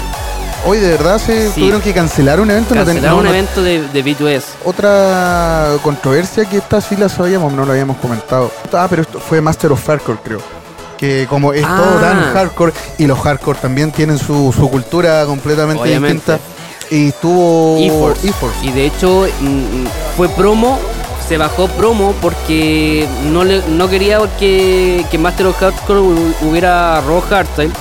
Hoy 0.65 0.77
de 0.79 0.89
verdad 0.89 1.17
se 1.19 1.47
Sí. 1.47 1.61
tuvieron 1.61 1.81
que 1.81 1.93
cancelar 1.93 2.39
un 2.39 2.51
evento. 2.51 2.75
Cancelaron 2.75 3.15
no, 3.15 3.17
un 3.21 3.27
evento 3.27 3.63
de, 3.63 3.87
de 3.87 4.03
B2S. 4.05 4.43
Otra 4.65 5.69
controversia 5.83 6.45
que 6.45 6.57
esta 6.57 6.81
sí 6.81 6.95
la 6.97 7.07
sabíamos, 7.09 7.53
no 7.53 7.65
la 7.65 7.71
habíamos 7.73 7.97
comentado. 7.97 8.51
Ah, 8.73 8.87
pero 8.89 9.01
esto 9.03 9.19
fue 9.19 9.41
Master 9.41 9.71
of 9.71 9.85
Hardcore, 9.87 10.19
creo. 10.23 10.39
Que 10.97 11.25
como 11.29 11.53
es 11.53 11.61
todo 11.61 11.71
Ah. 11.71 12.01
tan 12.01 12.33
hardcore 12.33 12.73
y 12.97 13.07
los 13.07 13.17
hardcore 13.19 13.57
también 13.59 13.91
tienen 13.91 14.17
su, 14.17 14.53
su 14.55 14.69
cultura 14.69 15.25
completamente 15.25 15.81
Obviamente. 15.81 16.33
distinta. 16.33 16.39
Y 16.91 17.07
estuvo 17.09 17.77
eForce. 18.23 18.65
Y 18.65 18.71
de 18.71 18.85
hecho 18.87 19.27
mm, 19.39 19.85
fue 20.17 20.27
promo, 20.29 20.77
se 21.27 21.37
bajó 21.37 21.67
promo 21.69 22.13
porque 22.21 23.07
no 23.31 23.43
le, 23.45 23.61
no 23.69 23.87
quería 23.89 24.19
que, 24.37 25.05
que 25.09 25.17
Master 25.17 25.45
of 25.47 25.57
Hardcore 25.57 25.99
hu- 26.01 26.33
hubiera 26.41 26.99
Raw 27.01 27.21
Hardstyle. 27.29 27.71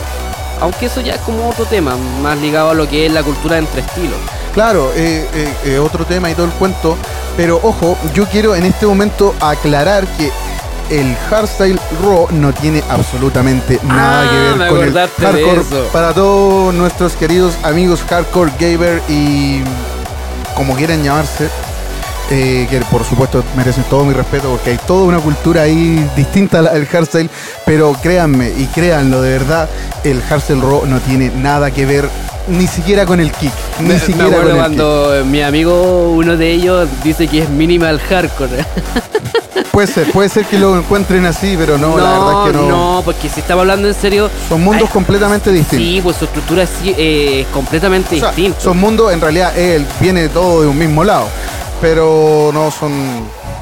Aunque 0.60 0.86
eso 0.86 1.00
ya 1.00 1.14
es 1.14 1.20
como 1.22 1.48
otro 1.48 1.64
tema, 1.64 1.96
más 2.22 2.38
ligado 2.38 2.70
a 2.70 2.74
lo 2.74 2.88
que 2.88 3.06
es 3.06 3.12
la 3.12 3.22
cultura 3.22 3.58
entre 3.58 3.80
estilos. 3.82 4.18
Claro, 4.54 4.90
eh, 4.94 5.26
eh, 5.34 5.54
eh, 5.64 5.78
otro 5.78 6.04
tema 6.04 6.30
y 6.30 6.34
todo 6.34 6.46
el 6.46 6.52
cuento. 6.52 6.96
Pero 7.36 7.60
ojo, 7.62 7.96
yo 8.14 8.26
quiero 8.26 8.54
en 8.56 8.64
este 8.64 8.86
momento 8.86 9.34
aclarar 9.40 10.06
que 10.16 10.32
el 10.90 11.14
hardstyle 11.30 11.78
raw 12.02 12.26
no 12.30 12.52
tiene 12.52 12.82
absolutamente 12.88 13.78
nada 13.84 14.22
Ah, 14.22 14.30
que 14.30 14.58
ver 14.58 14.68
con 14.70 14.82
el 14.82 14.92
hardcore. 14.94 15.62
Para 15.92 16.14
todos 16.14 16.74
nuestros 16.74 17.12
queridos 17.12 17.54
amigos 17.62 18.00
hardcore 18.08 18.50
gamer 18.58 19.02
y 19.08 19.60
como 20.56 20.74
quieran 20.74 21.04
llamarse, 21.04 21.48
eh, 22.30 22.66
que 22.68 22.80
por 22.90 23.04
supuesto 23.04 23.42
merecen 23.56 23.84
todo 23.84 24.04
mi 24.04 24.12
respeto 24.12 24.48
porque 24.50 24.70
hay 24.70 24.78
toda 24.86 25.04
una 25.04 25.18
cultura 25.18 25.62
ahí 25.62 26.06
distinta 26.16 26.58
al 26.60 26.86
hardstyle, 26.86 27.30
pero 27.64 27.92
créanme 28.02 28.50
y 28.50 28.66
créanlo 28.66 29.22
de 29.22 29.30
verdad, 29.30 29.68
el 30.04 30.20
hardstyle 30.22 30.60
raw 30.60 30.86
no 30.86 31.00
tiene 31.00 31.30
nada 31.30 31.70
que 31.70 31.86
ver 31.86 32.08
ni 32.48 32.66
siquiera 32.66 33.04
con 33.04 33.20
el 33.20 33.30
kick, 33.32 33.52
ni 33.80 33.88
Me, 33.88 33.94
me 33.94 34.00
siquiera 34.00 34.24
acuerdo 34.26 34.50
con 34.56 34.64
el 34.64 34.70
kick. 34.70 34.78
cuando 34.78 35.24
mi 35.26 35.42
amigo, 35.42 36.10
uno 36.12 36.36
de 36.36 36.50
ellos, 36.50 36.88
dice 37.04 37.28
que 37.28 37.42
es 37.42 37.50
minimal 37.50 37.98
hardcore. 38.00 38.64
Puede 39.70 39.86
ser, 39.86 40.10
puede 40.10 40.28
ser 40.28 40.44
que 40.46 40.58
lo 40.58 40.76
encuentren 40.76 41.24
así, 41.24 41.54
pero 41.56 41.78
no, 41.78 41.96
la 41.98 42.10
verdad 42.10 42.46
es 42.46 42.50
que 42.52 42.58
no. 42.58 42.68
no, 42.68 43.02
porque 43.04 43.28
si 43.28 43.38
estamos 43.38 43.60
hablando 43.62 43.86
en 43.86 43.94
serio. 43.94 44.28
Son 44.48 44.60
mundos 44.60 44.90
completamente 44.90 45.52
distintos. 45.52 45.78
Sí, 45.86 46.00
pues 46.02 46.16
su 46.16 46.24
estructura 46.24 46.64
es 46.64 46.70
eh, 46.84 47.46
completamente 47.52 48.16
O 48.16 48.18
sea, 48.18 48.28
distinta. 48.30 48.60
son 48.60 48.76
mundos, 48.78 49.12
en 49.12 49.20
realidad, 49.20 49.56
él 49.56 49.86
viene 50.00 50.28
todo 50.30 50.62
de 50.62 50.66
un 50.66 50.76
mismo 50.76 51.04
lado, 51.04 51.28
pero 51.80 52.50
no 52.52 52.70
son, 52.70 52.92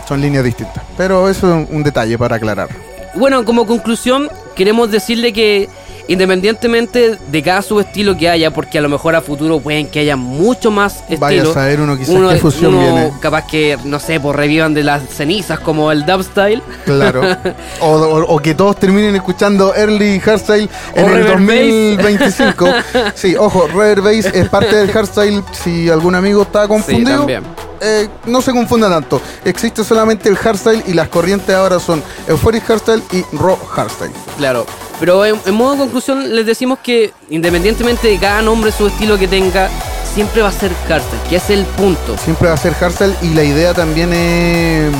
son 0.08 0.20
líneas 0.20 0.44
distintas. 0.44 0.82
Pero 0.96 1.28
eso 1.28 1.46
es 1.48 1.68
un, 1.68 1.76
un 1.76 1.82
detalle 1.82 2.16
para 2.18 2.36
aclarar. 2.36 2.68
Bueno, 3.14 3.44
como 3.44 3.66
conclusión, 3.66 4.28
queremos 4.54 4.90
decirle 4.90 5.32
que 5.32 5.68
independientemente 6.08 7.18
de 7.30 7.42
cada 7.42 7.62
subestilo 7.62 8.16
que 8.16 8.28
haya, 8.28 8.52
porque 8.52 8.78
a 8.78 8.80
lo 8.80 8.88
mejor 8.88 9.16
a 9.16 9.20
futuro 9.20 9.58
pueden 9.58 9.88
que 9.88 9.98
haya 10.00 10.14
mucho 10.16 10.70
más 10.70 10.98
estilos. 11.08 11.20
Vaya 11.20 11.42
a 11.42 11.46
saber 11.52 11.80
uno 11.80 11.96
quizás 11.98 12.14
qué 12.32 12.36
fusión 12.38 12.74
uno 12.74 12.80
viene. 12.94 13.12
capaz 13.20 13.46
que, 13.46 13.76
no 13.84 13.98
sé, 13.98 14.20
pues 14.20 14.36
revivan 14.36 14.72
de 14.72 14.84
las 14.84 15.02
cenizas 15.08 15.58
como 15.58 15.90
el 15.90 16.04
dubstyle. 16.06 16.62
Claro. 16.84 17.22
O, 17.80 17.90
o- 17.90 18.34
o 18.34 18.38
que 18.38 18.54
todos 18.54 18.76
terminen 18.76 19.14
escuchando 19.16 19.74
Early 19.74 20.18
Hardstyle 20.20 20.68
en 20.94 21.04
el 21.06 21.24
Reverb 21.24 21.40
Bass. 21.40 22.06
2025. 22.06 22.66
Sí, 23.14 23.34
ojo, 23.36 23.66
Reverb 23.66 24.02
Bass 24.04 24.26
es 24.32 24.48
parte 24.48 24.76
del 24.76 24.90
Hardstyle. 24.92 25.42
Si 25.52 25.88
algún 25.90 26.14
amigo 26.14 26.42
está 26.42 26.66
confundido, 26.68 27.18
también. 27.18 27.42
Eh, 27.80 28.08
no 28.26 28.40
se 28.42 28.52
confunda 28.52 28.88
tanto. 28.88 29.20
Existe 29.44 29.84
solamente 29.84 30.28
el 30.28 30.36
Hardstyle 30.36 30.82
y 30.86 30.94
las 30.94 31.08
corrientes 31.08 31.54
ahora 31.54 31.78
son 31.78 32.02
Euphoric 32.26 32.64
Hardstyle 32.64 33.02
y 33.12 33.24
Raw 33.36 33.56
Hardstyle. 33.56 34.12
Claro. 34.36 34.66
Pero 34.98 35.24
en, 35.24 35.38
en 35.44 35.54
modo 35.54 35.72
de 35.72 35.78
conclusión 35.78 36.34
les 36.34 36.46
decimos 36.46 36.78
que 36.82 37.12
independientemente 37.28 38.08
de 38.08 38.18
cada 38.18 38.40
nombre, 38.42 38.72
su 38.72 38.86
estilo 38.86 39.18
que 39.18 39.28
tenga, 39.28 39.68
siempre 40.16 40.40
va 40.40 40.48
a 40.48 40.52
ser 40.52 40.72
hardstyle, 40.88 41.20
que 41.28 41.36
es 41.36 41.50
el 41.50 41.66
punto. 41.66 42.16
Siempre 42.16 42.48
va 42.48 42.54
a 42.54 42.56
ser 42.56 42.72
Hardstyle 42.72 43.14
y 43.20 43.34
la 43.34 43.44
idea 43.44 43.74
también 43.74 44.14
es, 44.14 44.90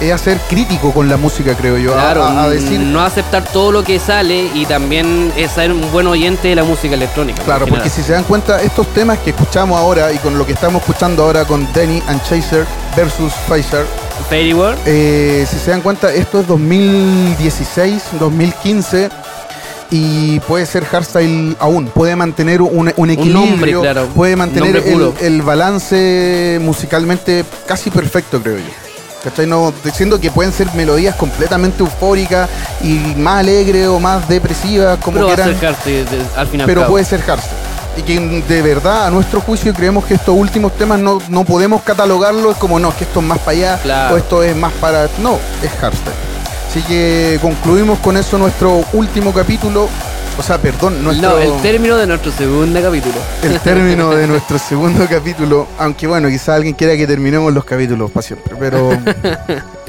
es 0.00 0.12
hacer 0.12 0.38
crítico 0.48 0.92
con 0.92 1.08
la 1.08 1.16
música, 1.16 1.54
creo 1.54 1.78
yo. 1.78 1.92
A- 1.94 2.00
Claro, 2.02 2.24
a, 2.24 2.44
a 2.44 2.50
decir, 2.50 2.80
no 2.80 3.00
aceptar 3.02 3.44
todo 3.44 3.72
lo 3.72 3.82
que 3.84 3.98
sale 3.98 4.50
y 4.54 4.66
también 4.66 5.32
es 5.36 5.52
ser 5.52 5.72
un 5.72 5.90
buen 5.92 6.06
oyente 6.06 6.48
de 6.48 6.54
la 6.56 6.64
música 6.64 6.94
electrónica. 6.94 7.42
Claro, 7.44 7.66
porque 7.66 7.88
si 7.88 8.02
se 8.02 8.12
dan 8.12 8.24
cuenta, 8.24 8.60
estos 8.62 8.86
temas 8.88 9.18
que 9.18 9.30
escuchamos 9.30 9.78
ahora 9.78 10.12
y 10.12 10.18
con 10.18 10.36
lo 10.38 10.44
que 10.46 10.52
estamos 10.52 10.82
escuchando 10.82 11.22
ahora 11.24 11.44
con 11.44 11.66
Denny 11.72 12.02
and 12.08 12.22
Chaser 12.28 12.66
versus 12.96 13.32
Pfizer, 13.48 13.86
Fairy 14.28 14.54
World, 14.54 14.78
eh, 14.86 15.46
si 15.50 15.58
se 15.58 15.70
dan 15.70 15.80
cuenta, 15.80 16.12
esto 16.12 16.40
es 16.40 16.46
2016, 16.46 18.02
2015 18.18 19.10
y 19.90 20.40
puede 20.40 20.66
ser 20.66 20.84
hardstyle 20.84 21.56
aún, 21.60 21.86
puede 21.86 22.16
mantener 22.16 22.62
un, 22.62 22.92
un 22.96 23.10
equilibrio, 23.10 23.32
nombre, 23.46 23.72
claro, 23.80 24.06
puede 24.14 24.34
mantener 24.36 24.82
el 25.20 25.42
balance 25.42 26.58
musicalmente 26.62 27.44
casi 27.66 27.90
perfecto, 27.90 28.40
creo 28.42 28.58
yo. 28.58 28.64
¿Cachai? 29.24 29.46
No, 29.46 29.72
diciendo 29.82 30.20
que 30.20 30.30
pueden 30.30 30.52
ser 30.52 30.72
melodías 30.74 31.16
completamente 31.16 31.82
eufóricas 31.82 32.48
y 32.82 33.14
más 33.16 33.40
alegres 33.40 33.88
o 33.88 33.98
más 33.98 34.28
depresivas, 34.28 34.98
como 34.98 35.14
pero 35.14 35.26
va 35.28 35.32
a 35.32 35.36
quieran 35.36 35.58
ser 35.60 35.76
de- 36.10 36.24
al 36.36 36.46
final. 36.46 36.66
pero 36.66 36.86
puede 36.86 37.04
ser 37.06 37.22
hardstyle. 37.22 37.56
Y 37.96 38.02
que 38.02 38.42
de 38.46 38.60
verdad, 38.62 39.06
a 39.06 39.10
nuestro 39.10 39.40
juicio, 39.40 39.72
creemos 39.72 40.04
que 40.04 40.14
estos 40.14 40.36
últimos 40.36 40.72
temas 40.72 40.98
no, 40.98 41.20
no 41.28 41.44
podemos 41.44 41.82
catalogarlos 41.82 42.56
como 42.56 42.78
no, 42.78 42.94
que 42.94 43.04
esto 43.04 43.20
es 43.20 43.26
más 43.26 43.38
para 43.38 43.50
allá 43.52 43.78
Claro. 43.82 44.14
o 44.14 44.18
esto 44.18 44.42
es 44.42 44.54
más 44.56 44.72
para. 44.74 45.08
No, 45.22 45.38
es 45.62 45.70
hardstyle. 45.80 46.14
Así 46.68 46.82
que 46.82 47.38
concluimos 47.40 48.00
con 48.00 48.16
eso 48.16 48.36
nuestro 48.36 48.84
último 48.92 49.32
capítulo. 49.32 49.88
O 50.36 50.42
sea, 50.42 50.58
perdón, 50.58 51.02
nuestro, 51.04 51.30
No, 51.30 51.38
el 51.38 51.62
término 51.62 51.96
de 51.96 52.06
nuestro 52.06 52.32
segundo 52.32 52.82
capítulo. 52.82 53.14
el 53.42 53.60
término 53.60 54.10
de 54.10 54.26
nuestro 54.26 54.58
segundo 54.58 55.06
capítulo. 55.08 55.68
Aunque 55.78 56.06
bueno, 56.06 56.28
quizá 56.28 56.54
alguien 56.56 56.74
quiera 56.74 56.96
que 56.96 57.06
terminemos 57.06 57.52
los 57.52 57.64
capítulos 57.64 58.10
para 58.10 58.22
siempre, 58.26 58.54
pero 58.58 58.90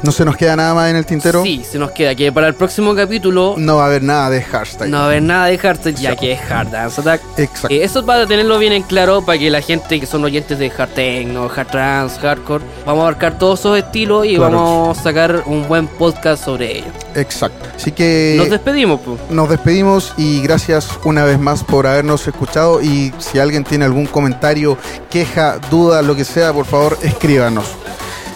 no 0.02 0.12
se 0.12 0.24
nos 0.24 0.36
queda 0.36 0.56
nada 0.56 0.74
más 0.74 0.90
en 0.90 0.96
el 0.96 1.06
tintero. 1.06 1.42
Sí, 1.42 1.64
se 1.68 1.78
nos 1.78 1.90
queda 1.90 2.14
que 2.14 2.30
para 2.30 2.48
el 2.48 2.54
próximo 2.54 2.94
capítulo 2.94 3.54
No 3.56 3.76
va 3.76 3.84
a 3.84 3.86
haber 3.86 4.02
nada 4.02 4.28
de 4.30 4.42
hardstyle. 4.42 4.90
no 4.90 4.98
va 4.98 5.04
a 5.04 5.06
haber 5.06 5.22
nada 5.22 5.46
de 5.46 5.58
hardstyle, 5.58 5.96
ya 5.96 6.14
que 6.16 6.32
es 6.32 6.40
Hard 6.50 6.70
Dance 6.70 7.00
Attack. 7.00 7.22
Exacto. 7.38 7.68
Eh, 7.74 7.82
eso 7.82 8.04
para 8.04 8.26
tenerlo 8.26 8.58
bien 8.58 8.72
en 8.74 8.82
claro, 8.82 9.24
para 9.24 9.38
que 9.38 9.50
la 9.50 9.60
gente 9.62 9.98
que 9.98 10.06
son 10.06 10.22
oyentes 10.24 10.58
de 10.58 10.70
hard 10.76 10.90
techno, 10.90 11.50
hard 11.54 11.66
trance, 11.68 12.20
hardcore, 12.20 12.64
vamos 12.84 13.00
a 13.04 13.08
abarcar 13.08 13.38
todos 13.38 13.60
esos 13.60 13.78
estilos 13.78 14.26
y 14.26 14.36
Claro. 14.36 14.52
vamos 14.52 14.98
a 14.98 15.02
sacar 15.02 15.42
un 15.46 15.66
buen 15.66 15.86
podcast 15.88 16.44
sobre 16.44 16.78
ellos. 16.78 16.92
Exacto. 17.14 17.66
Así 17.74 17.90
que 17.92 18.34
Nos 18.38 18.50
despedimos, 18.50 19.00
pues. 19.00 19.18
Nos 19.30 19.48
despedimos 19.48 20.12
y 20.18 20.42
gracias 20.42 20.88
una 21.04 21.24
vez 21.24 21.38
más 21.38 21.64
por 21.64 21.86
habernos 21.86 22.26
escuchado 22.28 22.82
y 22.82 23.12
si 23.18 23.38
alguien 23.38 23.64
tiene 23.64 23.84
algún 23.86 24.06
comentario, 24.06 24.76
queja, 25.10 25.58
duda, 25.70 26.02
lo 26.02 26.14
que 26.14 26.24
sea, 26.24 26.52
por 26.52 26.66
favor 26.66 26.98
escríbanos. 27.02 27.64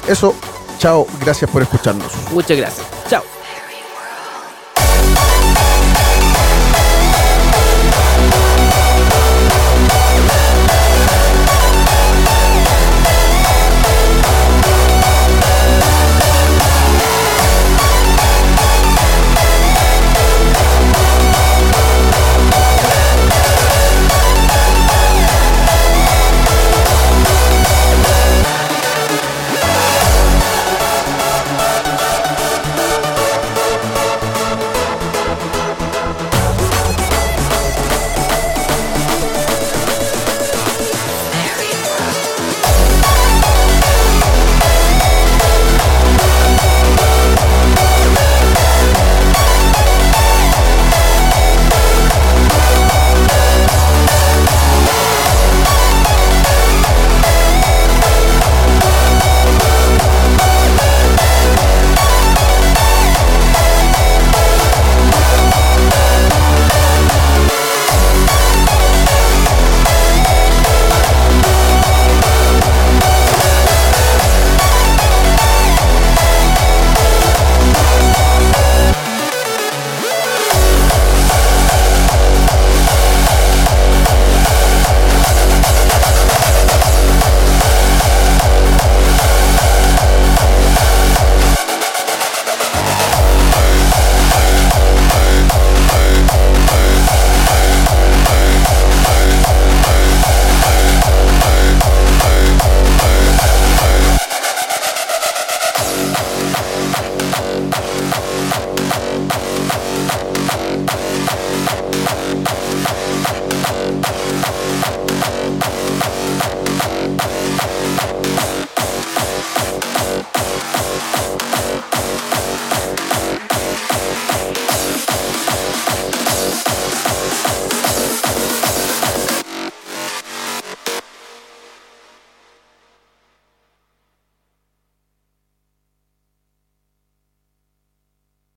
Eso, 0.08 0.34
Chao, 0.80 1.06
gracias 1.20 1.50
por 1.50 1.60
escucharnos. 1.60 2.10
Muchas 2.32 2.56
gracias. 2.56 2.86
Chao. 3.08 3.29